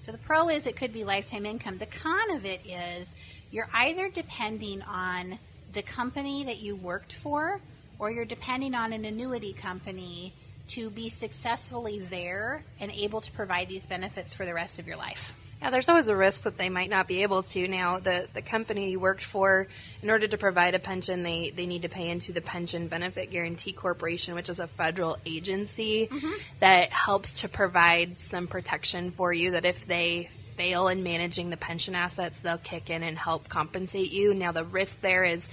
So, 0.00 0.12
the 0.12 0.18
pro 0.18 0.48
is 0.48 0.66
it 0.66 0.76
could 0.76 0.92
be 0.92 1.04
lifetime 1.04 1.46
income. 1.46 1.78
The 1.78 1.86
con 1.86 2.30
of 2.32 2.44
it 2.44 2.66
is 2.66 3.14
you're 3.50 3.68
either 3.72 4.08
depending 4.08 4.82
on 4.82 5.38
the 5.72 5.82
company 5.82 6.44
that 6.44 6.58
you 6.58 6.74
worked 6.74 7.12
for 7.12 7.60
or 7.98 8.10
you're 8.10 8.24
depending 8.24 8.74
on 8.74 8.92
an 8.92 9.04
annuity 9.04 9.52
company 9.52 10.32
to 10.68 10.90
be 10.90 11.08
successfully 11.08 11.98
there 11.98 12.64
and 12.80 12.90
able 12.92 13.20
to 13.20 13.32
provide 13.32 13.68
these 13.68 13.86
benefits 13.86 14.34
for 14.34 14.44
the 14.44 14.54
rest 14.54 14.78
of 14.78 14.86
your 14.86 14.96
life. 14.96 15.38
Yeah, 15.62 15.70
there's 15.70 15.88
always 15.88 16.08
a 16.08 16.16
risk 16.16 16.42
that 16.42 16.58
they 16.58 16.70
might 16.70 16.90
not 16.90 17.06
be 17.06 17.22
able 17.22 17.44
to. 17.44 17.68
Now, 17.68 18.00
the, 18.00 18.26
the 18.32 18.42
company 18.42 18.90
you 18.90 18.98
worked 18.98 19.22
for, 19.22 19.68
in 20.02 20.10
order 20.10 20.26
to 20.26 20.36
provide 20.36 20.74
a 20.74 20.80
pension, 20.80 21.22
they, 21.22 21.50
they 21.50 21.66
need 21.66 21.82
to 21.82 21.88
pay 21.88 22.10
into 22.10 22.32
the 22.32 22.40
Pension 22.40 22.88
Benefit 22.88 23.30
Guaranty 23.30 23.72
Corporation, 23.72 24.34
which 24.34 24.48
is 24.48 24.58
a 24.58 24.66
federal 24.66 25.18
agency 25.24 26.08
mm-hmm. 26.08 26.32
that 26.58 26.90
helps 26.90 27.42
to 27.42 27.48
provide 27.48 28.18
some 28.18 28.48
protection 28.48 29.12
for 29.12 29.32
you 29.32 29.52
that 29.52 29.64
if 29.64 29.86
they 29.86 30.30
fail 30.62 30.88
in 30.88 31.02
managing 31.02 31.50
the 31.50 31.56
pension 31.56 31.94
assets, 31.94 32.38
they'll 32.40 32.58
kick 32.58 32.88
in 32.88 33.02
and 33.02 33.18
help 33.18 33.48
compensate 33.48 34.12
you. 34.12 34.32
Now, 34.32 34.52
the 34.52 34.64
risk 34.64 35.00
there 35.00 35.24
is 35.24 35.48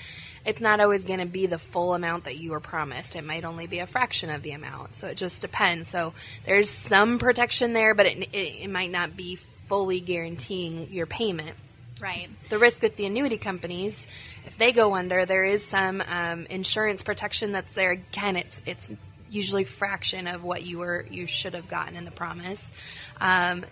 it's 0.46 0.62
not 0.62 0.80
always 0.80 1.04
going 1.04 1.20
to 1.20 1.25
be 1.25 1.48
the 1.48 1.60
full 1.60 1.94
amount 1.96 2.25
that 2.25 2.38
you 2.38 2.51
were 2.51 2.60
promised. 2.60 3.16
It 3.16 3.24
might 3.24 3.44
only 3.44 3.68
be 3.68 3.80
a 3.80 3.88
fraction 3.88 4.30
of 4.30 4.42
the 4.42 4.51
amount. 4.51 4.96
So 4.96 5.08
it 5.08 5.18
just 5.18 5.42
depends. 5.42 5.88
So 5.88 6.13
there's 6.46 6.70
some 6.70 7.20
protection 7.20 7.74
there, 7.74 7.94
but 7.94 8.06
it, 8.06 8.30
it, 8.34 8.63
it 8.63 8.70
might 8.70 8.92
not 8.92 9.18
be 9.18 9.36
fully 9.36 10.00
guaranteeing 10.00 10.88
your 10.92 11.06
payment. 11.06 11.56
Right. 12.01 12.30
The 12.50 12.58
risk 12.58 12.82
with 12.82 12.96
the 12.96 13.06
annuity 13.06 13.38
companies, 13.38 14.08
if 14.46 14.58
they 14.58 14.72
go 14.72 14.96
under, 14.96 15.25
there 15.25 15.44
is 15.44 15.66
some 15.66 16.01
um, 16.08 16.46
insurance 16.50 17.01
protection 17.04 17.51
that's 17.51 17.74
there. 17.75 17.92
Again, 17.92 18.38
it's 18.38 18.62
it's 18.66 18.89
usually 19.29 19.63
fraction 19.63 20.27
of 20.27 20.43
what 20.43 20.63
you 20.63 20.79
were 20.79 21.05
you 21.09 21.27
should 21.27 21.53
have 21.53 21.67
gotten 21.67 21.95
in 21.95 22.05
the 22.05 22.12
promise. 22.12 22.71
Um, 23.21 23.65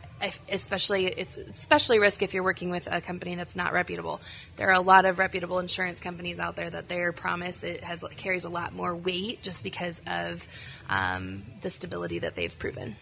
especially 0.50 1.06
it's 1.06 1.38
especially 1.38 2.00
risk 2.00 2.22
if 2.22 2.34
you're 2.34 2.44
working 2.44 2.70
with 2.70 2.88
a 2.92 3.02
company 3.02 3.36
that's 3.36 3.56
not 3.56 3.74
reputable. 3.74 4.20
There 4.56 4.70
are 4.70 4.74
a 4.74 4.82
lot 4.82 5.06
of 5.06 5.20
reputable 5.20 5.60
insurance 5.60 6.00
companies 6.00 6.40
out 6.40 6.56
there 6.56 6.70
that 6.70 6.90
their 6.90 7.12
promise 7.12 7.64
it 7.64 7.82
has 7.82 8.04
carries 8.18 8.44
a 8.44 8.50
lot 8.50 8.74
more 8.74 8.96
weight 8.96 9.42
just 9.42 9.64
because 9.64 10.02
of 10.08 10.48
um, 10.90 11.44
the 11.62 11.70
stability 11.70 12.20
that 12.20 12.36
they've 12.36 12.58
proven. 12.58 12.96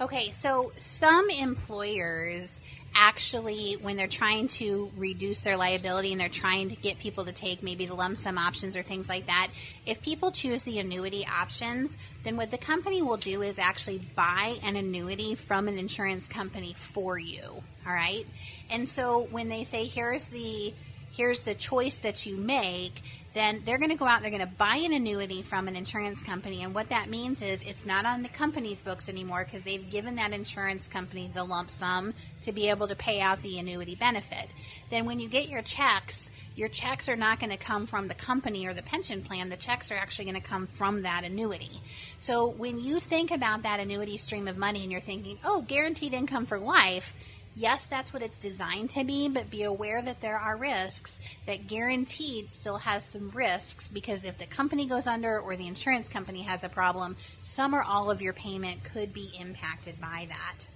Okay, 0.00 0.30
so 0.30 0.72
some 0.76 1.28
employers 1.28 2.62
actually, 2.94 3.76
when 3.80 3.96
they're 3.96 4.06
trying 4.06 4.46
to 4.48 4.90
reduce 4.96 5.40
their 5.40 5.56
liability 5.56 6.12
and 6.12 6.20
they're 6.20 6.28
trying 6.28 6.70
to 6.70 6.76
get 6.76 6.98
people 6.98 7.24
to 7.24 7.32
take 7.32 7.62
maybe 7.62 7.86
the 7.86 7.94
lump 7.94 8.16
sum 8.16 8.38
options 8.38 8.76
or 8.76 8.82
things 8.82 9.08
like 9.08 9.26
that, 9.26 9.48
if 9.86 10.02
people 10.02 10.30
choose 10.30 10.62
the 10.62 10.78
annuity 10.78 11.26
options, 11.26 11.96
then 12.24 12.36
what 12.36 12.50
the 12.50 12.58
company 12.58 13.02
will 13.02 13.16
do 13.16 13.42
is 13.42 13.58
actually 13.58 13.98
buy 14.14 14.56
an 14.64 14.76
annuity 14.76 15.34
from 15.34 15.68
an 15.68 15.78
insurance 15.78 16.28
company 16.28 16.74
for 16.76 17.18
you. 17.18 17.62
All 17.86 17.92
right? 17.92 18.26
And 18.70 18.88
so 18.88 19.22
when 19.30 19.48
they 19.48 19.64
say, 19.64 19.86
here's 19.86 20.26
the 20.28 20.74
here's 21.12 21.42
the 21.42 21.54
choice 21.54 21.98
that 21.98 22.24
you 22.24 22.36
make, 22.36 23.02
then 23.32 23.62
they're 23.64 23.78
going 23.78 23.90
to 23.90 23.96
go 23.96 24.06
out 24.06 24.16
and 24.16 24.24
they're 24.24 24.38
going 24.38 24.48
to 24.48 24.56
buy 24.56 24.76
an 24.76 24.92
annuity 24.92 25.42
from 25.42 25.68
an 25.68 25.76
insurance 25.76 26.22
company. 26.22 26.62
And 26.62 26.74
what 26.74 26.88
that 26.88 27.08
means 27.08 27.42
is 27.42 27.62
it's 27.62 27.86
not 27.86 28.04
on 28.04 28.22
the 28.22 28.28
company's 28.28 28.82
books 28.82 29.08
anymore 29.08 29.44
because 29.44 29.62
they've 29.62 29.88
given 29.88 30.16
that 30.16 30.32
insurance 30.32 30.88
company 30.88 31.30
the 31.32 31.44
lump 31.44 31.70
sum 31.70 32.14
to 32.42 32.52
be 32.52 32.68
able 32.70 32.88
to 32.88 32.96
pay 32.96 33.20
out 33.20 33.42
the 33.42 33.58
annuity 33.58 33.94
benefit. 33.94 34.48
Then 34.90 35.06
when 35.06 35.20
you 35.20 35.28
get 35.28 35.48
your 35.48 35.62
checks, 35.62 36.32
your 36.56 36.68
checks 36.68 37.08
are 37.08 37.16
not 37.16 37.38
going 37.38 37.50
to 37.50 37.56
come 37.56 37.86
from 37.86 38.08
the 38.08 38.14
company 38.14 38.66
or 38.66 38.74
the 38.74 38.82
pension 38.82 39.22
plan. 39.22 39.48
The 39.48 39.56
checks 39.56 39.92
are 39.92 39.96
actually 39.96 40.24
going 40.24 40.42
to 40.42 40.48
come 40.48 40.66
from 40.66 41.02
that 41.02 41.24
annuity. 41.24 41.80
So 42.18 42.48
when 42.48 42.80
you 42.80 42.98
think 42.98 43.30
about 43.30 43.62
that 43.62 43.78
annuity 43.78 44.16
stream 44.16 44.48
of 44.48 44.58
money 44.58 44.82
and 44.82 44.90
you're 44.90 45.00
thinking, 45.00 45.38
oh, 45.44 45.62
guaranteed 45.62 46.12
income 46.12 46.46
for 46.46 46.58
life, 46.58 47.14
yes, 47.54 47.86
that's 47.86 48.12
what 48.12 48.22
it's 48.22 48.38
designed 48.38 48.90
to 48.90 49.04
be, 49.04 49.28
but 49.28 49.50
be 49.50 49.62
aware 49.62 50.00
that 50.02 50.20
there 50.20 50.38
are 50.38 50.56
risks, 50.56 51.20
that 51.46 51.66
guaranteed 51.66 52.50
still 52.50 52.78
has 52.78 53.04
some 53.04 53.30
risks 53.30 53.88
because 53.88 54.24
if 54.24 54.38
the 54.38 54.46
company 54.46 54.86
goes 54.86 55.06
under 55.06 55.38
or 55.38 55.56
the 55.56 55.68
insurance 55.68 56.08
company 56.08 56.42
has 56.42 56.64
a 56.64 56.68
problem, 56.68 57.16
some 57.44 57.74
or 57.74 57.82
all 57.82 58.10
of 58.10 58.22
your 58.22 58.32
payment 58.32 58.84
could 58.84 59.12
be 59.12 59.30
impacted 59.38 60.00
by 60.00 60.26
that. 60.28 60.68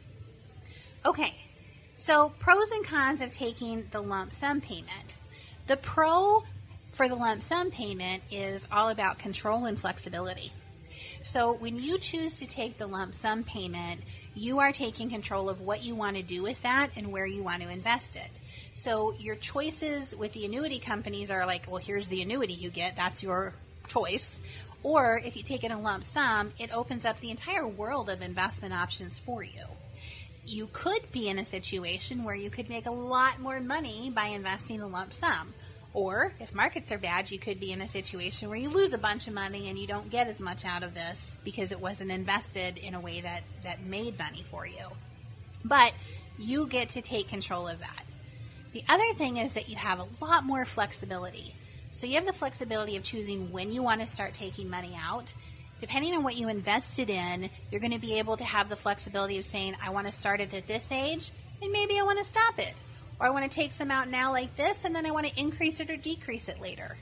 Okay, 1.07 1.35
so 1.97 2.31
pros 2.39 2.71
and 2.71 2.85
cons 2.85 3.21
of 3.21 3.31
taking 3.31 3.87
the 3.91 4.03
lump 4.03 4.33
sum 4.33 4.61
payment. 4.61 5.17
The 5.67 5.77
pro 5.77 6.45
for 6.93 7.09
the 7.09 7.15
lump 7.15 7.43
sum 7.43 7.71
payment 7.71 8.23
is 8.31 8.67
all 8.71 8.89
about 8.89 9.19
control 9.19 9.65
and 9.65 9.79
flexibility. 9.79 10.53
So 11.23 11.55
when 11.55 11.77
you 11.77 11.99
choose 11.99 12.39
to 12.41 12.47
take 12.47 12.77
the 12.79 12.87
lump 12.87 13.15
sum 13.15 13.45
payment, 13.45 14.03
you 14.35 14.59
are 14.59 14.73
taking 14.73 15.09
control 15.09 15.49
of 15.49 15.61
what 15.61 15.83
you 15.85 15.95
want 15.95 16.17
to 16.17 16.23
do 16.23 16.43
with 16.43 16.63
that 16.63 16.91
and 16.97 17.13
where 17.13 17.27
you 17.27 17.43
want 17.43 17.63
to 17.63 17.69
invest 17.69 18.17
it. 18.17 18.41
So 18.75 19.15
your 19.19 19.37
choices 19.37 20.17
with 20.17 20.33
the 20.33 20.45
annuity 20.45 20.81
companies 20.81 21.31
are 21.31 21.47
like, 21.47 21.71
well, 21.71 21.81
here's 21.81 22.09
the 22.09 22.23
annuity 22.23 22.55
you 22.55 22.71
get, 22.71 22.97
that's 22.97 23.23
your 23.23 23.55
choice. 23.87 24.41
Or 24.83 25.21
if 25.25 25.37
you 25.37 25.43
take 25.43 25.65
it 25.65 25.71
in 25.71 25.73
a 25.73 25.81
lump 25.81 26.05
sum, 26.05 26.53
it 26.59 26.75
opens 26.75 27.05
up 27.05 27.21
the 27.21 27.31
entire 27.31 27.67
world 27.67 28.11
of 28.11 28.21
investment 28.21 28.75
options 28.75 29.19
for 29.19 29.43
you. 29.43 29.63
You 30.45 30.69
could 30.73 31.11
be 31.11 31.29
in 31.29 31.39
a 31.39 31.45
situation 31.45 32.25
where 32.25 32.35
you 32.35 32.51
could 32.51 32.69
make 32.69 32.87
a 32.87 32.91
lot 32.91 33.41
more 33.41 33.61
money 33.61 34.13
by 34.15 34.27
investing 34.27 34.81
a 34.81 34.87
lump 34.87 35.13
sum. 35.13 35.55
Or 35.95 36.33
if 36.41 36.53
markets 36.53 36.91
are 36.91 36.99
bad, 36.99 37.31
you 37.31 37.39
could 37.39 37.61
be 37.61 37.73
in 37.73 37.81
a 37.81 37.87
situation 37.87 38.49
where 38.49 38.59
you 38.59 38.69
lose 38.69 38.93
a 38.93 38.99
bunch 38.99 39.29
of 39.29 39.33
money 39.33 39.69
and 39.69 39.79
you 39.79 39.87
don't 39.87 40.11
get 40.11 40.27
as 40.27 40.41
much 40.41 40.65
out 40.65 40.83
of 40.83 40.93
this 40.93 41.39
because 41.45 41.71
it 41.71 41.81
wasn't 41.81 42.11
invested 42.11 42.79
in 42.79 42.95
a 42.95 43.01
way 43.01 43.21
that, 43.21 43.43
that 43.63 43.81
made 43.85 44.19
money 44.19 44.43
for 44.43 44.67
you. 44.67 44.89
But 45.65 45.95
you 46.37 46.67
get 46.67 46.91
to 46.91 47.01
take 47.01 47.29
control 47.29 47.69
of 47.69 47.79
that. 47.79 48.03
The 48.73 48.83
other 48.89 49.15
thing 49.15 49.37
is 49.37 49.55
that 49.55 49.69
you 49.69 49.77
have 49.77 50.01
a 50.01 50.25
lot 50.25 50.45
more 50.45 50.65
flexibility. 50.65 51.55
So 51.93 52.09
you 52.09 52.15
have 52.17 52.27
the 52.27 52.33
flexibility 52.33 52.97
of 52.97 53.05
choosing 53.05 53.53
when 53.53 53.71
you 53.71 53.85
want 53.85 54.01
to 54.01 54.07
start 54.07 54.35
taking 54.35 54.69
money 54.69 54.99
out. 55.01 55.33
Depending 55.79 56.15
on 56.15 56.25
what 56.25 56.35
you 56.35 56.49
invested 56.49 57.09
in, 57.09 57.51
you're 57.71 57.81
going 57.81 57.93
to 57.93 58.01
be 58.01 58.19
able 58.19 58.37
to 58.37 58.45
have 58.45 58.69
the 58.69 58.75
flexibility 58.75 59.39
of 59.39 59.45
saying, 59.45 59.77
I 59.81 59.91
want 59.91 60.07
to 60.07 60.13
start 60.13 60.41
it 60.41 60.53
at 60.55 60.67
this 60.67 60.91
age, 60.91 61.31
and 61.63 61.71
maybe 61.71 62.01
I 62.01 62.03
want 62.03 62.19
to 62.19 62.25
stop 62.25 62.59
it. 62.59 62.75
Or 63.21 63.27
I 63.27 63.31
want 63.31 63.45
to 63.45 63.51
take 63.51 63.73
some 63.73 63.91
out 63.91 64.09
now 64.09 64.33
like 64.33 64.57
this, 64.57 64.85
and 64.85 64.95
then 64.95 65.07
I 65.07 65.11
want 65.11 65.27
to 65.27 65.41
increase 65.41 65.81
it 65.81 65.91
or 65.91 65.97
decrease 65.97 66.49
it 66.49 66.61
later. 66.61 66.97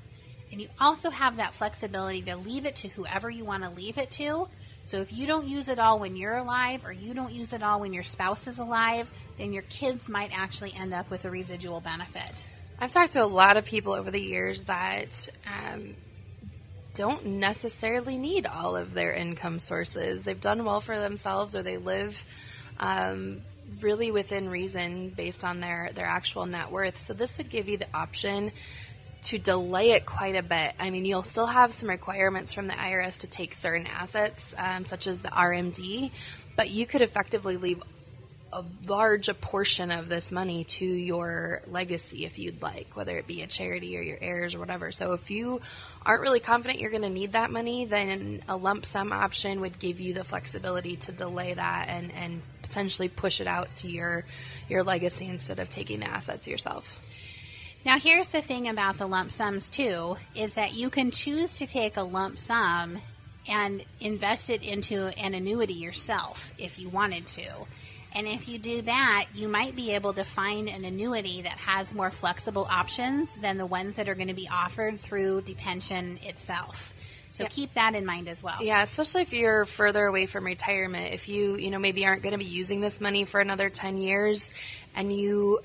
And 0.51 0.61
you 0.61 0.69
also 0.79 1.11
have 1.11 1.39
that 1.39 1.55
flexibility 1.55 2.23
to 2.23 2.37
leave 2.37 2.67
it 2.67 2.77
to 2.77 2.89
whoever 2.89 3.31
you 3.31 3.45
want 3.45 3.63
to 3.63 3.71
leave 3.71 3.97
it 3.97 4.11
to. 4.13 4.49
So 4.85 5.01
if 5.01 5.13
you 5.13 5.27
don't 5.27 5.47
use 5.47 5.69
it 5.69 5.79
all 5.79 5.99
when 5.99 6.17
you're 6.17 6.37
alive, 6.37 6.85
or 6.85 6.93
you 6.93 7.15
don't 7.15 7.33
use 7.33 7.53
it 7.53 7.63
all 7.63 7.81
when 7.81 7.93
your 7.93 8.03
spouse 8.03 8.47
is 8.47 8.59
alive, 8.59 9.11
then 9.39 9.53
your 9.53 9.63
kids 9.63 10.09
might 10.09 10.39
actually 10.39 10.73
end 10.77 10.93
up 10.93 11.09
with 11.11 11.25
a 11.25 11.31
residual 11.31 11.81
benefit. 11.81 12.45
I've 12.79 12.93
talked 12.93 13.13
to 13.13 13.23
a 13.23 13.27
lot 13.27 13.57
of 13.57 13.65
people 13.65 13.93
over 13.93 14.11
the 14.11 14.21
years 14.21 14.65
that 14.65 15.29
um, 15.47 15.95
don't 16.95 17.25
necessarily 17.25 18.19
need 18.19 18.45
all 18.45 18.77
of 18.77 18.93
their 18.93 19.13
income 19.13 19.61
sources. 19.61 20.25
They've 20.25 20.41
done 20.41 20.65
well 20.65 20.81
for 20.81 20.99
themselves, 20.99 21.55
or 21.55 21.63
they 21.63 21.77
live 21.77 22.23
um, 22.81 23.41
really 23.81 24.11
within 24.11 24.49
reason 24.49 25.11
based 25.11 25.45
on 25.45 25.61
their 25.61 25.91
their 25.95 26.07
actual 26.07 26.47
net 26.47 26.71
worth. 26.71 26.99
So 26.99 27.15
this 27.15 27.39
would 27.39 27.49
give 27.49 27.69
you 27.69 27.77
the 27.79 27.87
option 27.95 28.53
to 29.23 29.39
delay 29.39 29.93
it 29.93 30.05
quite 30.05 30.35
a 30.35 30.43
bit. 30.43 30.75
I 30.81 30.91
mean, 30.91 31.05
you'll 31.05 31.23
still 31.23 31.47
have 31.47 31.73
some 31.73 31.89
requirements 31.89 32.53
from 32.53 32.67
the 32.67 32.73
IRS 32.75 33.21
to 33.21 33.29
take 33.29 33.55
certain 33.55 33.87
assets, 33.87 34.55
um, 34.59 34.85
such 34.85 35.07
as 35.07 35.21
the 35.21 35.29
RMD, 35.29 36.11
but 36.57 36.71
you 36.71 36.87
could 36.87 37.03
effectively 37.03 37.57
leave 37.57 37.83
a 38.53 38.65
large 38.87 39.29
a 39.29 39.35
portion 39.35 39.91
of 39.91 40.09
this 40.09 40.31
money 40.31 40.65
to 40.65 40.85
your 40.85 41.63
legacy 41.67 42.25
if 42.27 42.39
you'd 42.39 42.61
like, 42.61 42.95
whether 42.95 43.17
it 43.17 43.27
be 43.27 43.43
a 43.43 43.47
charity 43.47 43.97
or 43.97 44.03
your 44.03 44.19
heirs 44.21 44.55
or 44.55 44.59
whatever. 44.59 44.93
So 44.93 45.13
if 45.13 45.31
you 45.31 45.61
aren't 46.05 46.21
really 46.21 46.41
confident 46.41 46.81
you're 46.81 46.91
going 46.91 47.03
to 47.03 47.11
need 47.11 47.33
that 47.33 47.51
money, 47.51 47.87
then 47.87 48.43
a 48.49 48.57
lump 48.57 48.85
sum 48.85 49.13
option 49.13 49.61
would 49.63 49.79
give 49.79 50.01
you 50.01 50.13
the 50.13 50.25
flexibility 50.25 50.97
to 50.97 51.13
delay 51.13 51.55
that 51.55 51.87
and, 51.89 52.13
and 52.13 52.43
potentially 52.63 53.09
push 53.09 53.41
it 53.41 53.47
out 53.47 53.75
to 53.77 53.89
your 53.89 54.25
your 54.69 54.83
legacy 54.83 55.27
instead 55.27 55.59
of 55.59 55.69
taking 55.69 56.01
the 56.01 56.09
assets 56.09 56.47
yourself. 56.49 57.01
Now, 57.85 57.99
here's 57.99 58.31
the 58.31 58.41
thing 58.41 58.69
about 58.69 58.99
the 58.99 59.09
lump 59.09 59.33
sums, 59.33 59.69
too, 59.69 60.17
is 60.37 60.55
that 60.55 60.75
you 60.75 60.89
can 60.89 61.11
choose 61.11 61.59
to 61.59 61.67
take 61.67 61.97
a 61.97 62.03
lump 62.03 62.39
sum 62.39 62.99
and 63.49 63.85
invest 64.01 64.51
it 64.51 64.63
into 64.63 65.09
an 65.19 65.35
annuity 65.35 65.75
yourself 65.75 66.55
if 66.59 66.79
you 66.79 66.89
wanted 66.89 67.27
to. 67.27 67.51
And 68.15 68.27
if 68.27 68.49
you 68.49 68.59
do 68.59 68.83
that, 68.83 69.27
you 69.35 69.49
might 69.49 69.75
be 69.75 69.93
able 69.93 70.13
to 70.15 70.25
find 70.25 70.69
an 70.69 70.85
annuity 70.85 71.43
that 71.43 71.53
has 71.53 71.95
more 71.95 72.11
flexible 72.11 72.67
options 72.71 73.35
than 73.37 73.57
the 73.57 73.67
ones 73.67 73.97
that 73.97 74.09
are 74.09 74.15
going 74.15 74.29
to 74.29 74.35
be 74.35 74.49
offered 74.53 75.01
through 75.01 75.43
the 75.43 75.55
pension 75.55 76.19
itself. 76.23 76.93
So 77.31 77.47
keep 77.47 77.73
that 77.75 77.95
in 77.95 78.05
mind 78.05 78.29
as 78.29 78.43
well. 78.43 78.59
Yeah, 78.61 78.83
especially 78.83 79.23
if 79.23 79.33
you're 79.33 79.65
further 79.65 80.05
away 80.05 80.27
from 80.27 80.45
retirement. 80.45 81.15
If 81.15 81.31
you, 81.31 81.57
you 81.57 81.71
know, 81.71 81.79
maybe 81.79 82.05
aren't 82.05 82.23
going 82.23 82.33
to 82.35 82.39
be 82.39 82.45
using 82.45 82.83
this 82.83 83.01
money 83.01 83.25
for 83.25 83.41
another 83.41 83.71
10 83.71 83.97
years 83.97 84.53
and 84.95 85.11
you 85.11 85.61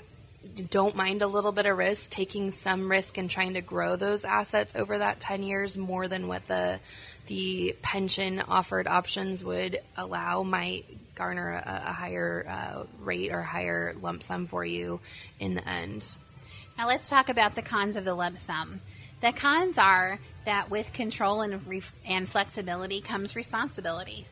don't 0.69 0.95
mind 0.95 1.21
a 1.21 1.27
little 1.27 1.51
bit 1.51 1.65
of 1.65 1.77
risk, 1.77 2.09
taking 2.09 2.51
some 2.51 2.89
risk 2.89 3.17
and 3.17 3.29
trying 3.29 3.55
to 3.55 3.61
grow 3.61 3.97
those 3.97 4.23
assets 4.23 4.77
over 4.77 4.97
that 4.97 5.19
10 5.19 5.43
years 5.43 5.77
more 5.77 6.07
than 6.07 6.29
what 6.29 6.47
the 6.47 6.79
the 7.27 7.75
pension 7.81 8.41
offered 8.47 8.87
options 8.87 9.43
would 9.43 9.79
allow 9.95 10.43
might 10.43 10.85
garner 11.15 11.51
a, 11.51 11.83
a 11.87 11.93
higher 11.93 12.45
uh, 12.47 12.83
rate 12.99 13.31
or 13.31 13.41
higher 13.41 13.93
lump 14.01 14.23
sum 14.23 14.45
for 14.45 14.65
you 14.65 14.99
in 15.39 15.55
the 15.55 15.67
end. 15.67 16.15
Now 16.77 16.87
let's 16.87 17.09
talk 17.09 17.29
about 17.29 17.55
the 17.55 17.61
cons 17.61 17.95
of 17.95 18.05
the 18.05 18.13
lump 18.13 18.37
sum. 18.37 18.81
The 19.21 19.31
cons 19.31 19.77
are 19.77 20.19
that 20.45 20.69
with 20.69 20.93
control 20.93 21.41
and, 21.41 21.61
and 22.07 22.29
flexibility 22.29 23.01
comes 23.01 23.35
responsibility. 23.35 24.25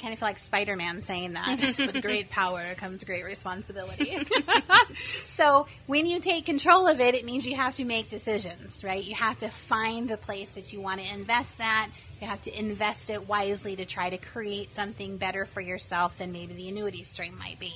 Kind 0.00 0.12
of 0.12 0.18
feel 0.18 0.28
like 0.28 0.38
Spider 0.38 0.76
Man 0.76 1.02
saying 1.02 1.34
that. 1.34 1.74
With 1.78 2.02
great 2.02 2.30
power 2.30 2.62
comes 2.76 3.04
great 3.04 3.24
responsibility. 3.24 4.16
so, 4.94 5.66
when 5.86 6.06
you 6.06 6.20
take 6.20 6.46
control 6.46 6.86
of 6.86 7.00
it, 7.00 7.14
it 7.14 7.24
means 7.24 7.46
you 7.46 7.56
have 7.56 7.74
to 7.76 7.84
make 7.84 8.08
decisions, 8.08 8.84
right? 8.84 9.02
You 9.02 9.14
have 9.14 9.38
to 9.38 9.48
find 9.48 10.08
the 10.08 10.16
place 10.16 10.54
that 10.54 10.72
you 10.72 10.80
want 10.80 11.00
to 11.00 11.14
invest 11.14 11.58
that. 11.58 11.88
You 12.20 12.28
have 12.28 12.40
to 12.42 12.58
invest 12.58 13.10
it 13.10 13.28
wisely 13.28 13.76
to 13.76 13.84
try 13.84 14.08
to 14.08 14.16
create 14.16 14.70
something 14.70 15.18
better 15.18 15.44
for 15.44 15.60
yourself 15.60 16.18
than 16.18 16.32
maybe 16.32 16.54
the 16.54 16.68
annuity 16.68 17.02
stream 17.02 17.36
might 17.38 17.58
be. 17.58 17.74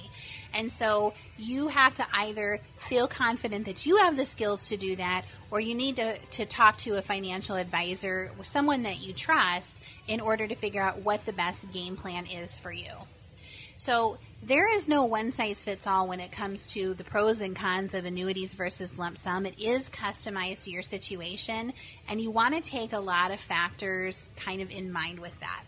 And 0.52 0.70
so 0.70 1.14
you 1.38 1.68
have 1.68 1.94
to 1.94 2.06
either 2.12 2.60
feel 2.76 3.06
confident 3.06 3.66
that 3.66 3.86
you 3.86 3.98
have 3.98 4.16
the 4.16 4.24
skills 4.24 4.68
to 4.68 4.76
do 4.76 4.96
that, 4.96 5.24
or 5.50 5.60
you 5.60 5.74
need 5.74 5.96
to, 5.96 6.18
to 6.18 6.46
talk 6.46 6.76
to 6.78 6.96
a 6.96 7.02
financial 7.02 7.56
advisor, 7.56 8.30
someone 8.42 8.82
that 8.82 9.00
you 9.00 9.12
trust, 9.12 9.84
in 10.08 10.20
order 10.20 10.46
to 10.46 10.54
figure 10.54 10.82
out 10.82 11.02
what 11.02 11.24
the 11.24 11.32
best 11.32 11.72
game 11.72 11.96
plan 11.96 12.26
is 12.26 12.58
for 12.58 12.72
you. 12.72 12.92
So 13.76 14.18
there 14.42 14.70
is 14.74 14.88
no 14.88 15.04
one 15.04 15.30
size 15.30 15.64
fits 15.64 15.86
all 15.86 16.06
when 16.06 16.20
it 16.20 16.32
comes 16.32 16.66
to 16.74 16.92
the 16.92 17.04
pros 17.04 17.40
and 17.40 17.56
cons 17.56 17.94
of 17.94 18.04
annuities 18.04 18.52
versus 18.52 18.98
lump 18.98 19.16
sum. 19.16 19.46
It 19.46 19.58
is 19.58 19.88
customized 19.88 20.64
to 20.64 20.70
your 20.70 20.82
situation, 20.82 21.72
and 22.08 22.20
you 22.20 22.30
want 22.30 22.54
to 22.54 22.60
take 22.60 22.92
a 22.92 22.98
lot 22.98 23.30
of 23.30 23.40
factors 23.40 24.28
kind 24.36 24.60
of 24.60 24.70
in 24.70 24.92
mind 24.92 25.18
with 25.18 25.38
that. 25.40 25.62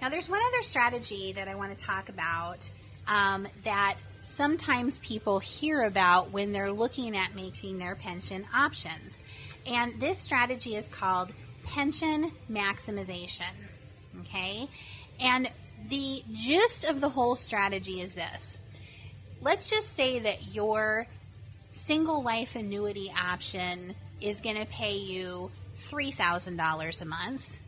Now, 0.00 0.08
there's 0.08 0.30
one 0.30 0.40
other 0.48 0.62
strategy 0.62 1.32
that 1.32 1.46
I 1.46 1.56
want 1.56 1.76
to 1.76 1.84
talk 1.84 2.08
about 2.08 2.70
um, 3.10 3.46
that 3.64 3.96
sometimes 4.22 5.00
people 5.00 5.40
hear 5.40 5.82
about 5.82 6.30
when 6.30 6.52
they're 6.52 6.72
looking 6.72 7.16
at 7.16 7.34
making 7.34 7.78
their 7.78 7.96
pension 7.96 8.46
options. 8.54 9.20
And 9.66 10.00
this 10.00 10.16
strategy 10.16 10.76
is 10.76 10.88
called 10.88 11.32
pension 11.64 12.30
maximization. 12.50 13.50
Okay? 14.20 14.68
And 15.20 15.50
the 15.88 16.22
gist 16.32 16.84
of 16.84 17.00
the 17.00 17.08
whole 17.08 17.36
strategy 17.36 18.00
is 18.00 18.14
this 18.14 18.58
let's 19.42 19.68
just 19.68 19.96
say 19.96 20.18
that 20.18 20.54
your 20.54 21.06
single 21.72 22.22
life 22.22 22.56
annuity 22.56 23.10
option 23.18 23.94
is 24.20 24.40
going 24.42 24.56
to 24.56 24.66
pay 24.66 24.96
you 24.96 25.50
$3,000 25.76 27.02
a 27.02 27.04
month. 27.06 27.60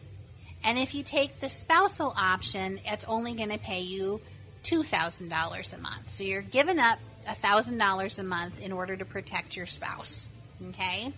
And 0.64 0.78
if 0.78 0.94
you 0.94 1.02
take 1.02 1.40
the 1.40 1.48
spousal 1.48 2.12
option, 2.16 2.78
it's 2.84 3.06
only 3.06 3.32
going 3.34 3.48
to 3.48 3.58
pay 3.58 3.80
you 3.80 4.20
$2,000 4.62 5.74
a 5.74 5.78
month. 5.78 6.10
So 6.10 6.24
you're 6.24 6.42
giving 6.42 6.78
up 6.78 6.98
$1,000 7.26 8.18
a 8.18 8.22
month 8.22 8.64
in 8.64 8.72
order 8.72 8.96
to 8.96 9.04
protect 9.04 9.56
your 9.56 9.66
spouse. 9.66 10.30
Okay? 10.68 11.12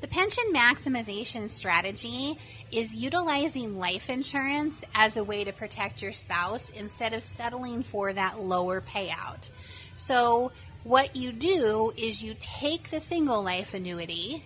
The 0.00 0.08
pension 0.08 0.44
maximization 0.54 1.48
strategy 1.48 2.38
is 2.72 2.96
utilizing 2.96 3.78
life 3.78 4.08
insurance 4.08 4.82
as 4.94 5.16
a 5.16 5.24
way 5.24 5.44
to 5.44 5.52
protect 5.52 6.00
your 6.00 6.12
spouse 6.12 6.70
instead 6.70 7.12
of 7.12 7.22
settling 7.22 7.82
for 7.82 8.12
that 8.12 8.40
lower 8.40 8.80
payout. 8.80 9.50
So, 9.96 10.52
what 10.82 11.14
you 11.14 11.32
do 11.32 11.92
is 11.98 12.24
you 12.24 12.34
take 12.40 12.88
the 12.88 13.00
single 13.00 13.42
life 13.42 13.74
annuity, 13.74 14.42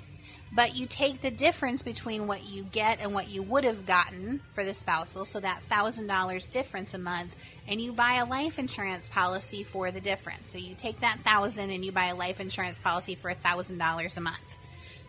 but 0.53 0.75
you 0.75 0.87
take 0.87 1.21
the 1.21 1.31
difference 1.31 1.83
between 1.83 2.27
what 2.27 2.45
you 2.45 2.65
get 2.65 3.01
and 3.01 3.15
what 3.15 3.29
you 3.29 3.45
would 3.45 3.63
have 3.63 3.87
gotten 3.87 4.41
for 4.53 4.65
the 4.65 4.75
spousal, 4.75 5.25
so 5.25 5.39
that 5.39 5.63
$1,000 5.63 6.51
difference 6.51 6.95
a 6.95 6.99
month, 6.99 7.37
and 7.67 7.81
you 7.81 7.93
buy 7.93 8.15
a 8.15 8.27
life 8.27 8.59
insurance 8.59 9.09
policy 9.09 9.65
for 9.65 9.91
the 9.91 10.01
difference. 10.01 10.51
So 10.51 10.59
you 10.59 10.75
take 10.75 11.01
that 11.01 11.17
1000 11.25 11.71
and 11.71 11.85
you 11.85 11.93
buy 11.93 12.07
a 12.07 12.15
life 12.15 12.41
insurance 12.41 12.79
policy 12.79 13.15
for 13.15 13.31
a 13.31 13.35
$1,000 13.35 14.17
a 14.17 14.21
month. 14.21 14.57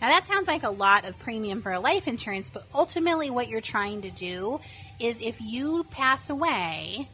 Now, 0.02 0.10
that 0.10 0.28
sounds 0.28 0.48
like 0.48 0.64
a 0.64 0.70
lot 0.70 1.08
of 1.08 1.18
premium 1.20 1.62
for 1.62 1.72
a 1.72 1.80
life 1.80 2.08
insurance, 2.08 2.50
but 2.50 2.66
ultimately, 2.74 3.30
what 3.30 3.48
you're 3.48 3.62
trying 3.62 4.02
to 4.02 4.12
do 4.12 4.60
is 5.00 5.22
if 5.22 5.42
you 5.42 5.86
pass 5.90 6.30
away 6.30 7.08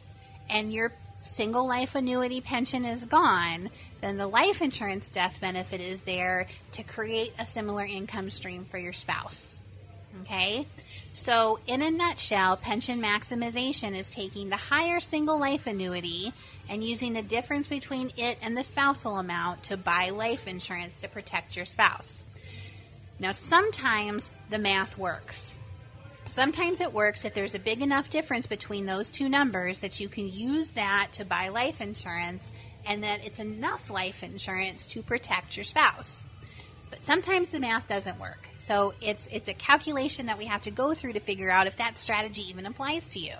and 0.50 0.72
your 0.72 0.92
single 1.20 1.66
life 1.66 1.94
annuity 1.94 2.40
pension 2.40 2.84
is 2.84 3.06
gone, 3.06 3.70
then 4.00 4.16
the 4.16 4.26
life 4.26 4.60
insurance 4.60 5.08
death 5.08 5.40
benefit 5.40 5.80
is 5.80 6.02
there 6.02 6.48
to 6.72 6.82
create 6.82 7.32
a 7.38 7.46
similar 7.46 7.84
income 7.84 8.30
stream 8.30 8.64
for 8.64 8.78
your 8.78 8.92
spouse. 8.92 9.62
Okay? 10.22 10.66
So, 11.14 11.58
in 11.66 11.82
a 11.82 11.90
nutshell, 11.90 12.56
pension 12.56 13.02
maximization 13.02 13.94
is 13.94 14.08
taking 14.08 14.48
the 14.48 14.56
higher 14.56 14.98
single 14.98 15.38
life 15.38 15.66
annuity 15.66 16.32
and 16.70 16.82
using 16.82 17.12
the 17.12 17.22
difference 17.22 17.68
between 17.68 18.10
it 18.16 18.38
and 18.40 18.56
the 18.56 18.64
spousal 18.64 19.18
amount 19.18 19.64
to 19.64 19.76
buy 19.76 20.08
life 20.08 20.48
insurance 20.48 21.02
to 21.02 21.08
protect 21.08 21.54
your 21.54 21.66
spouse. 21.66 22.24
Now, 23.18 23.32
sometimes 23.32 24.32
the 24.48 24.58
math 24.58 24.96
works. 24.96 25.60
Sometimes 26.24 26.80
it 26.80 26.94
works 26.94 27.26
if 27.26 27.34
there's 27.34 27.54
a 27.54 27.58
big 27.58 27.82
enough 27.82 28.08
difference 28.08 28.46
between 28.46 28.86
those 28.86 29.10
two 29.10 29.28
numbers 29.28 29.80
that 29.80 30.00
you 30.00 30.08
can 30.08 30.32
use 30.32 30.70
that 30.70 31.08
to 31.12 31.26
buy 31.26 31.48
life 31.48 31.82
insurance 31.82 32.52
and 32.86 33.02
that 33.02 33.26
it's 33.26 33.38
enough 33.38 33.90
life 33.90 34.22
insurance 34.22 34.86
to 34.86 35.02
protect 35.02 35.58
your 35.58 35.64
spouse. 35.64 36.26
But 36.92 37.04
sometimes 37.04 37.48
the 37.48 37.58
math 37.58 37.88
doesn't 37.88 38.20
work. 38.20 38.50
So 38.58 38.92
it's 39.00 39.26
it's 39.28 39.48
a 39.48 39.54
calculation 39.54 40.26
that 40.26 40.36
we 40.36 40.44
have 40.44 40.60
to 40.62 40.70
go 40.70 40.92
through 40.92 41.14
to 41.14 41.20
figure 41.20 41.50
out 41.50 41.66
if 41.66 41.78
that 41.78 41.96
strategy 41.96 42.42
even 42.50 42.66
applies 42.66 43.08
to 43.14 43.18
you. 43.18 43.34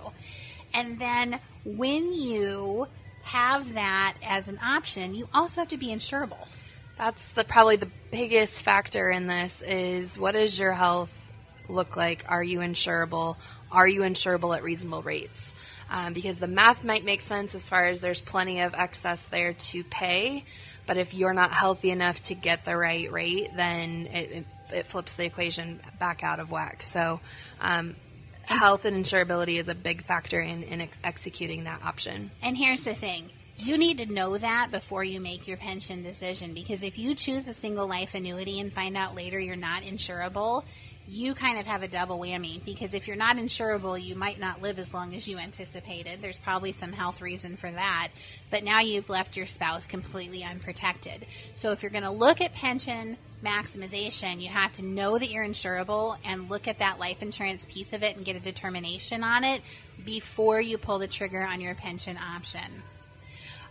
And 0.73 0.99
then 0.99 1.39
when 1.63 2.15
you 2.15 2.87
have 3.25 3.75
that 3.75 4.15
as 4.27 4.49
an 4.49 4.59
option, 4.65 5.15
you 5.15 5.29
also 5.35 5.61
have 5.61 5.69
to 5.69 5.77
be 5.77 5.89
insurable. 5.89 6.51
That's 6.97 7.33
the 7.33 7.45
probably 7.45 7.77
the 7.77 7.91
biggest 8.11 8.63
factor 8.63 9.11
in 9.11 9.27
this 9.27 9.61
is 9.61 10.19
what 10.19 10.33
does 10.33 10.59
your 10.59 10.73
health 10.73 11.31
look 11.69 11.95
like? 11.95 12.25
Are 12.29 12.43
you 12.43 12.61
insurable? 12.61 13.37
Are 13.71 13.87
you 13.87 14.01
insurable 14.01 14.57
at 14.57 14.63
reasonable 14.63 15.03
rates? 15.03 15.55
Um, 15.91 16.15
because 16.15 16.39
the 16.39 16.49
math 16.49 16.85
might 16.85 17.05
make 17.05 17.21
sense 17.21 17.55
as 17.55 17.69
far 17.69 17.85
as 17.85 18.01
there's 18.01 18.23
plenty 18.23 18.63
of 18.63 18.75
excess 18.75 19.29
there 19.29 19.53
to 19.53 19.85
pay, 19.85 20.45
but 20.87 20.97
if 20.99 21.15
you're 21.15 21.35
not 21.35 21.51
healthy 21.51 21.91
enough 21.91 22.21
to 22.23 22.35
get 22.35 22.65
the 22.65 22.77
right 22.77 23.11
rate, 23.11 23.51
then 23.57 24.07
it, 24.13 24.47
it, 24.73 24.87
flips 24.87 25.15
the 25.15 25.25
equation 25.25 25.81
back 25.99 26.25
out 26.25 26.41
of 26.41 26.51
whack. 26.51 26.83
So, 26.83 27.21
um, 27.61 27.95
health 28.43 28.85
and 28.85 29.05
insurability 29.05 29.59
is 29.59 29.69
a 29.69 29.75
big 29.75 30.03
factor 30.03 30.41
in, 30.41 30.63
in 30.65 30.81
ex- 30.81 30.99
executing 31.05 31.65
that 31.65 31.83
option. 31.85 32.31
And 32.43 32.57
here's 32.57 32.83
the 32.83 32.95
thing 32.95 33.31
you 33.57 33.77
need 33.77 33.99
to 33.99 34.13
know 34.13 34.37
that 34.39 34.71
before 34.71 35.05
you 35.05 35.21
make 35.21 35.47
your 35.47 35.57
pension 35.57 36.03
decision 36.03 36.55
because 36.55 36.83
if 36.83 36.99
you 36.99 37.15
choose 37.15 37.47
a 37.47 37.55
single 37.55 37.87
life 37.87 38.15
annuity 38.15 38.61
and 38.61 38.73
find 38.73 38.97
out 38.97 39.15
later 39.15 39.39
you're 39.39 39.57
not 39.57 39.83
insurable, 39.83 40.65
you 41.13 41.35
kind 41.35 41.59
of 41.59 41.67
have 41.67 41.83
a 41.83 41.89
double 41.89 42.19
whammy 42.19 42.65
because 42.65 42.95
if 42.95 43.07
you're 43.07 43.19
not 43.19 43.37
insurable, 43.37 44.03
you 44.03 44.17
might 44.17 44.41
not 44.41 44.63
live 44.63 44.79
as 44.79 44.95
long 44.95 45.15
as 45.15 45.29
you 45.29 45.37
anticipated. 45.37 46.23
There's 46.23 46.39
probably 46.39 46.73
some 46.73 46.91
health 46.91 47.21
reason 47.21 47.59
for 47.59 47.71
that, 47.71 48.09
but 48.51 48.65
now 48.65 48.81
you've 48.81 49.11
left 49.11 49.37
your 49.37 49.47
spouse 49.47 49.87
completely 49.87 50.43
unprotected. 50.43 51.27
So 51.55 51.71
if 51.71 51.83
you're 51.83 51.91
going 51.91 52.05
to 52.05 52.11
look 52.11 52.41
at 52.41 52.55
pension 52.55 53.19
maximization, 53.45 54.41
you 54.41 54.49
have 54.49 54.73
to 54.73 54.85
know 54.87 55.19
that 55.19 55.29
you're 55.29 55.45
insurable 55.45 56.17
and 56.25 56.49
look 56.49 56.67
at 56.67 56.79
that 56.79 56.99
life 56.99 57.21
insurance 57.23 57.67
piece 57.67 57.93
of 57.93 58.03
it 58.03 58.17
and 58.17 58.25
get 58.25 58.37
a 58.37 58.41
determination 58.41 59.23
on 59.23 59.45
it 59.45 59.61
before 60.07 60.63
you 60.63 60.79
pull 60.79 60.99
the 60.99 61.09
trigger 61.09 61.43
on 61.43 61.61
your 61.61 61.75
pension 61.75 62.17
option. 62.17 62.83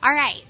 All 0.04 0.14
right. 0.14 0.44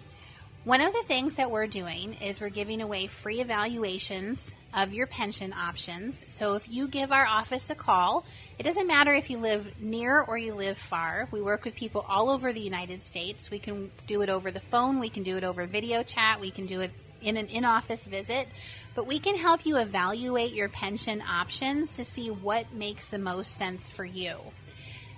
One 0.64 0.82
of 0.82 0.94
the 0.94 1.02
things 1.02 1.38
that 1.38 1.50
we're 1.50 1.66
doing 1.66 2.18
is 2.22 2.40
we're 2.40 2.50
giving 2.50 2.82
away 2.82 3.08
free 3.08 3.42
evaluations 3.42 4.54
of 4.76 4.94
your 4.94 5.08
pension 5.08 5.54
options. 5.54 6.24
So 6.28 6.54
if 6.54 6.70
you 6.70 6.88
give 6.88 7.12
our 7.12 7.26
office 7.26 7.72
a 7.72 7.76
call, 7.76 8.26
it 8.60 8.64
doesn't 8.64 8.86
matter 8.86 9.12
if 9.12 9.32
you 9.32 9.40
live 9.40 9.82
near 9.82 10.22
or 10.22 10.38
you 10.38 10.54
live 10.54 10.78
far. 10.78 11.28
We 11.32 11.42
work 11.42 11.66
with 11.66 11.76
people 11.76 12.06
all 12.08 12.30
over 12.30 12.54
the 12.54 12.60
United 12.62 13.08
States. 13.08 13.50
We 13.50 13.58
can 13.58 13.90
do 14.06 14.22
it 14.22 14.30
over 14.30 14.52
the 14.52 14.60
phone, 14.60 15.00
we 15.00 15.10
can 15.10 15.24
do 15.24 15.36
it 15.36 15.44
over 15.44 15.66
video 15.66 16.04
chat, 16.04 16.40
we 16.40 16.52
can 16.52 16.68
do 16.68 16.82
it 16.82 16.92
in 17.24 17.38
an 17.38 17.48
in 17.48 17.66
office 17.66 18.06
visit, 18.06 18.48
but 18.94 19.08
we 19.08 19.18
can 19.18 19.38
help 19.38 19.66
you 19.66 19.78
evaluate 19.78 20.54
your 20.54 20.70
pension 20.70 21.24
options 21.28 21.96
to 21.98 22.04
see 22.04 22.30
what 22.30 22.72
makes 22.72 23.08
the 23.08 23.18
most 23.18 23.54
sense 23.54 23.90
for 23.90 24.06
you. 24.06 24.36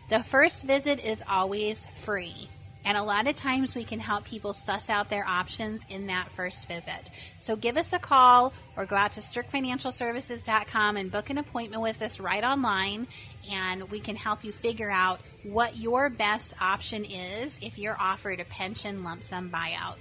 The 0.10 0.24
first 0.24 0.66
visit 0.66 1.04
is 1.04 1.22
always 1.28 1.86
free. 1.86 2.48
And 2.86 2.98
a 2.98 3.04
lot 3.04 3.28
of 3.28 3.36
times 3.36 3.76
we 3.76 3.84
can 3.84 4.00
help 4.00 4.26
people 4.26 4.54
suss 4.54 4.90
out 4.90 5.10
their 5.10 5.26
options 5.26 5.86
in 5.90 6.08
that 6.08 6.30
first 6.32 6.68
visit. 6.68 7.10
So 7.38 7.56
give 7.56 7.78
us 7.78 7.94
a 7.94 8.00
call 8.00 8.54
or 8.76 8.86
go 8.86 8.96
out 8.96 9.14
to 9.14 9.22
SterkFinancialServices.com 9.22 10.98
and 10.98 11.12
book 11.12 11.30
an 11.30 11.38
appointment 11.38 11.82
with 11.82 12.02
us 12.02 12.20
right 12.20 12.44
online, 12.44 13.08
and 13.52 13.90
we 13.90 14.00
can 14.00 14.16
help 14.16 14.44
you 14.44 14.52
figure 14.52 14.90
out 14.90 15.20
what 15.44 15.78
your 15.78 16.10
best 16.10 16.54
option 16.62 17.06
is 17.06 17.60
if 17.62 17.78
you're 17.78 17.98
offered 18.00 18.40
a 18.40 18.46
pension 18.46 19.04
lump 19.04 19.24
sum 19.24 19.50
buyout. 19.50 19.98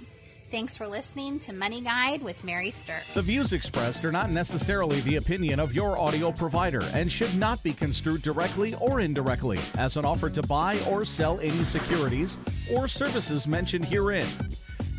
Thanks 0.53 0.77
for 0.77 0.87
listening 0.87 1.39
to 1.39 1.51
Money 1.51 1.81
Guide 1.81 2.21
with 2.21 2.43
Mary 2.43 2.67
Sterk. 2.67 3.11
The 3.15 3.23
views 3.23 3.53
expressed 3.53 4.05
are 4.05 4.11
not 4.11 4.29
necessarily 4.29 5.01
the 5.01 5.15
opinion 5.15 5.59
of 5.59 5.73
your 5.73 5.97
audio 5.97 6.31
provider 6.31 6.83
and 6.93 7.11
should 7.11 7.33
not 7.33 7.63
be 7.63 7.73
construed 7.73 8.21
directly 8.21 8.75
or 8.75 8.99
indirectly 8.99 9.57
as 9.79 9.97
an 9.97 10.05
offer 10.05 10.29
to 10.29 10.43
buy 10.43 10.79
or 10.87 11.05
sell 11.05 11.39
any 11.39 11.63
securities 11.63 12.37
or 12.71 12.87
services 12.87 13.47
mentioned 13.47 13.85
herein. 13.85 14.27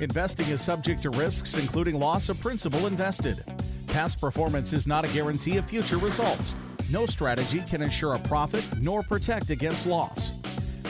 Investing 0.01 0.49
is 0.49 0.61
subject 0.61 1.03
to 1.03 1.11
risks, 1.11 1.57
including 1.57 2.01
loss 2.01 2.29
of 2.29 2.41
principal 2.41 2.89
invested. 2.89 3.45
Past 3.87 4.21
performance 4.21 4.73
is 4.73 4.89
not 4.89 5.05
a 5.05 5.13
guarantee 5.13 5.57
of 5.57 5.71
future 5.71 5.99
results. 5.99 6.57
No 6.91 7.07
strategy 7.07 7.63
can 7.71 7.81
ensure 7.81 8.15
a 8.15 8.19
profit 8.19 8.65
nor 8.81 9.05
protect 9.05 9.51
against 9.51 9.87
loss. 9.87 10.33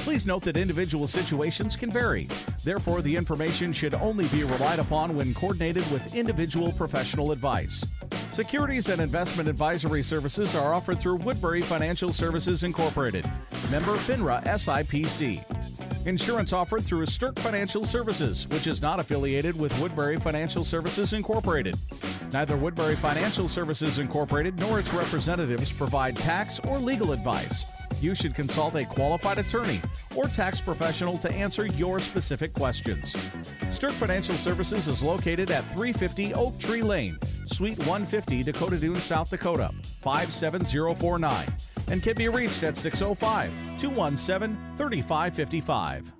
Please 0.05 0.27
note 0.27 0.43
that 0.43 0.59
individual 0.59 1.07
situations 1.07 1.77
can 1.77 1.90
vary. 1.90 2.29
Therefore, 2.62 3.01
the 3.01 3.17
information 3.17 3.73
should 3.73 3.95
only 3.95 4.29
be 4.29 4.45
relied 4.45 4.79
upon 4.79 5.17
when 5.17 5.33
coordinated 5.33 5.90
with 5.90 6.14
individual 6.14 6.73
professional 6.73 7.33
advice. 7.33 7.87
Securities 8.31 8.90
and 8.90 9.01
investment 9.01 9.49
advisory 9.49 10.03
services 10.03 10.55
are 10.55 10.75
offered 10.75 11.01
through 11.01 11.17
Woodbury 11.17 11.62
Financial 11.62 12.12
Services 12.12 12.64
Incorporated, 12.64 13.25
member 13.71 13.97
FINRA 13.97 14.45
SIPC. 14.45 16.07
Insurance 16.07 16.53
offered 16.53 16.85
through 16.85 17.07
Sterk 17.07 17.38
Financial 17.38 17.83
Services, 17.83 18.47
which 18.49 18.67
is 18.67 18.83
not 18.83 19.01
affiliated 19.01 19.59
with 19.59 19.77
Woodbury 19.81 20.17
Financial 20.17 20.64
Services 20.64 21.14
Incorporated. 21.14 21.79
Neither 22.31 22.59
Woodbury 22.59 22.97
Financial 22.97 23.49
Services 23.49 23.99
Incorporated 23.99 24.61
nor 24.61 24.79
its 24.79 24.93
representatives 24.93 25.73
provide 25.73 26.14
tax 26.14 26.61
or 26.61 26.79
legal 26.79 27.12
advice 27.12 27.64
you 28.05 28.14
should 28.14 28.35
consult 28.35 28.75
a 28.75 28.85
qualified 28.85 29.38
attorney 29.38 29.81
or 30.14 30.27
tax 30.27 30.61
professional 30.61 31.17
to 31.17 31.33
answer 31.33 31.67
your 31.67 31.99
specific 31.99 32.53
questions. 32.53 33.17
Sterk 33.71 33.93
Financial 33.93 34.37
Services 34.37 34.87
is 34.88 35.03
located 35.03 35.51
at 35.51 35.64
350 35.73 36.35
Oak 36.35 36.59
Tree 36.59 36.83
Lane, 36.83 37.19
Suite 37.47 37.79
150, 37.79 38.43
Dakota 38.43 38.79
Dunes, 38.79 39.05
South 39.05 39.31
Dakota, 39.31 39.71
57049, 40.03 41.47
and 41.88 42.03
can 42.03 42.14
be 42.14 42.29
reached 42.29 42.62
at 42.62 42.77
605 42.77 43.51
217 43.79 44.77
3555. 44.77 46.12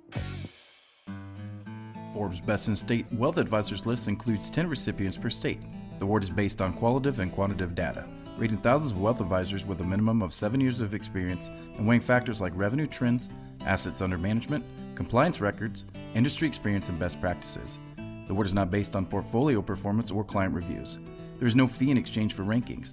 Forbes 2.13 2.41
Best 2.41 2.67
in 2.67 2.75
State 2.75 3.05
Wealth 3.11 3.37
Advisors 3.37 3.85
list 3.85 4.07
includes 4.07 4.49
10 4.49 4.67
recipients 4.67 5.17
per 5.17 5.29
state. 5.29 5.59
The 5.99 6.05
award 6.05 6.23
is 6.23 6.29
based 6.31 6.61
on 6.61 6.73
qualitative 6.73 7.19
and 7.19 7.31
quantitative 7.31 7.75
data 7.75 8.05
rating 8.37 8.57
thousands 8.57 8.91
of 8.91 8.99
wealth 8.99 9.21
advisors 9.21 9.65
with 9.65 9.81
a 9.81 9.83
minimum 9.83 10.21
of 10.21 10.33
seven 10.33 10.59
years 10.59 10.81
of 10.81 10.93
experience 10.93 11.47
and 11.77 11.87
weighing 11.87 12.01
factors 12.01 12.41
like 12.41 12.51
revenue 12.55 12.87
trends, 12.87 13.29
assets 13.61 14.01
under 14.01 14.17
management, 14.17 14.63
compliance 14.95 15.39
records, 15.39 15.85
industry 16.13 16.47
experience, 16.47 16.89
and 16.89 16.99
best 16.99 17.19
practices. 17.21 17.79
The 17.95 18.31
award 18.31 18.47
is 18.47 18.53
not 18.53 18.71
based 18.71 18.95
on 18.95 19.05
portfolio 19.05 19.61
performance 19.61 20.11
or 20.11 20.23
client 20.23 20.53
reviews. 20.53 20.97
There 21.37 21.47
is 21.47 21.55
no 21.55 21.67
fee 21.67 21.91
in 21.91 21.97
exchange 21.97 22.33
for 22.33 22.43
rankings. 22.43 22.91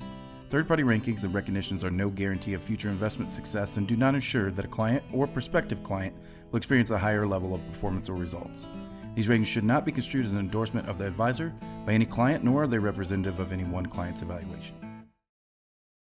Third 0.50 0.68
party 0.68 0.82
rankings 0.82 1.24
and 1.24 1.32
recognitions 1.32 1.82
are 1.82 1.90
no 1.90 2.10
guarantee 2.10 2.54
of 2.54 2.62
future 2.62 2.90
investment 2.90 3.32
success 3.32 3.78
and 3.78 3.88
do 3.88 3.96
not 3.96 4.14
ensure 4.14 4.50
that 4.50 4.64
a 4.64 4.68
client 4.68 5.02
or 5.12 5.26
prospective 5.26 5.82
client 5.82 6.14
will 6.50 6.58
experience 6.58 6.90
a 6.90 6.98
higher 6.98 7.26
level 7.26 7.54
of 7.54 7.66
performance 7.68 8.08
or 8.08 8.14
results. 8.14 8.66
These 9.14 9.28
ratings 9.28 9.48
should 9.48 9.64
not 9.64 9.84
be 9.84 9.92
construed 9.92 10.26
as 10.26 10.32
an 10.32 10.38
endorsement 10.38 10.88
of 10.88 10.98
the 10.98 11.06
advisor 11.06 11.52
by 11.86 11.92
any 11.92 12.06
client, 12.06 12.44
nor 12.44 12.64
are 12.64 12.66
they 12.66 12.78
representative 12.78 13.40
of 13.40 13.52
any 13.52 13.64
one 13.64 13.86
client's 13.86 14.22
evaluation. 14.22 14.91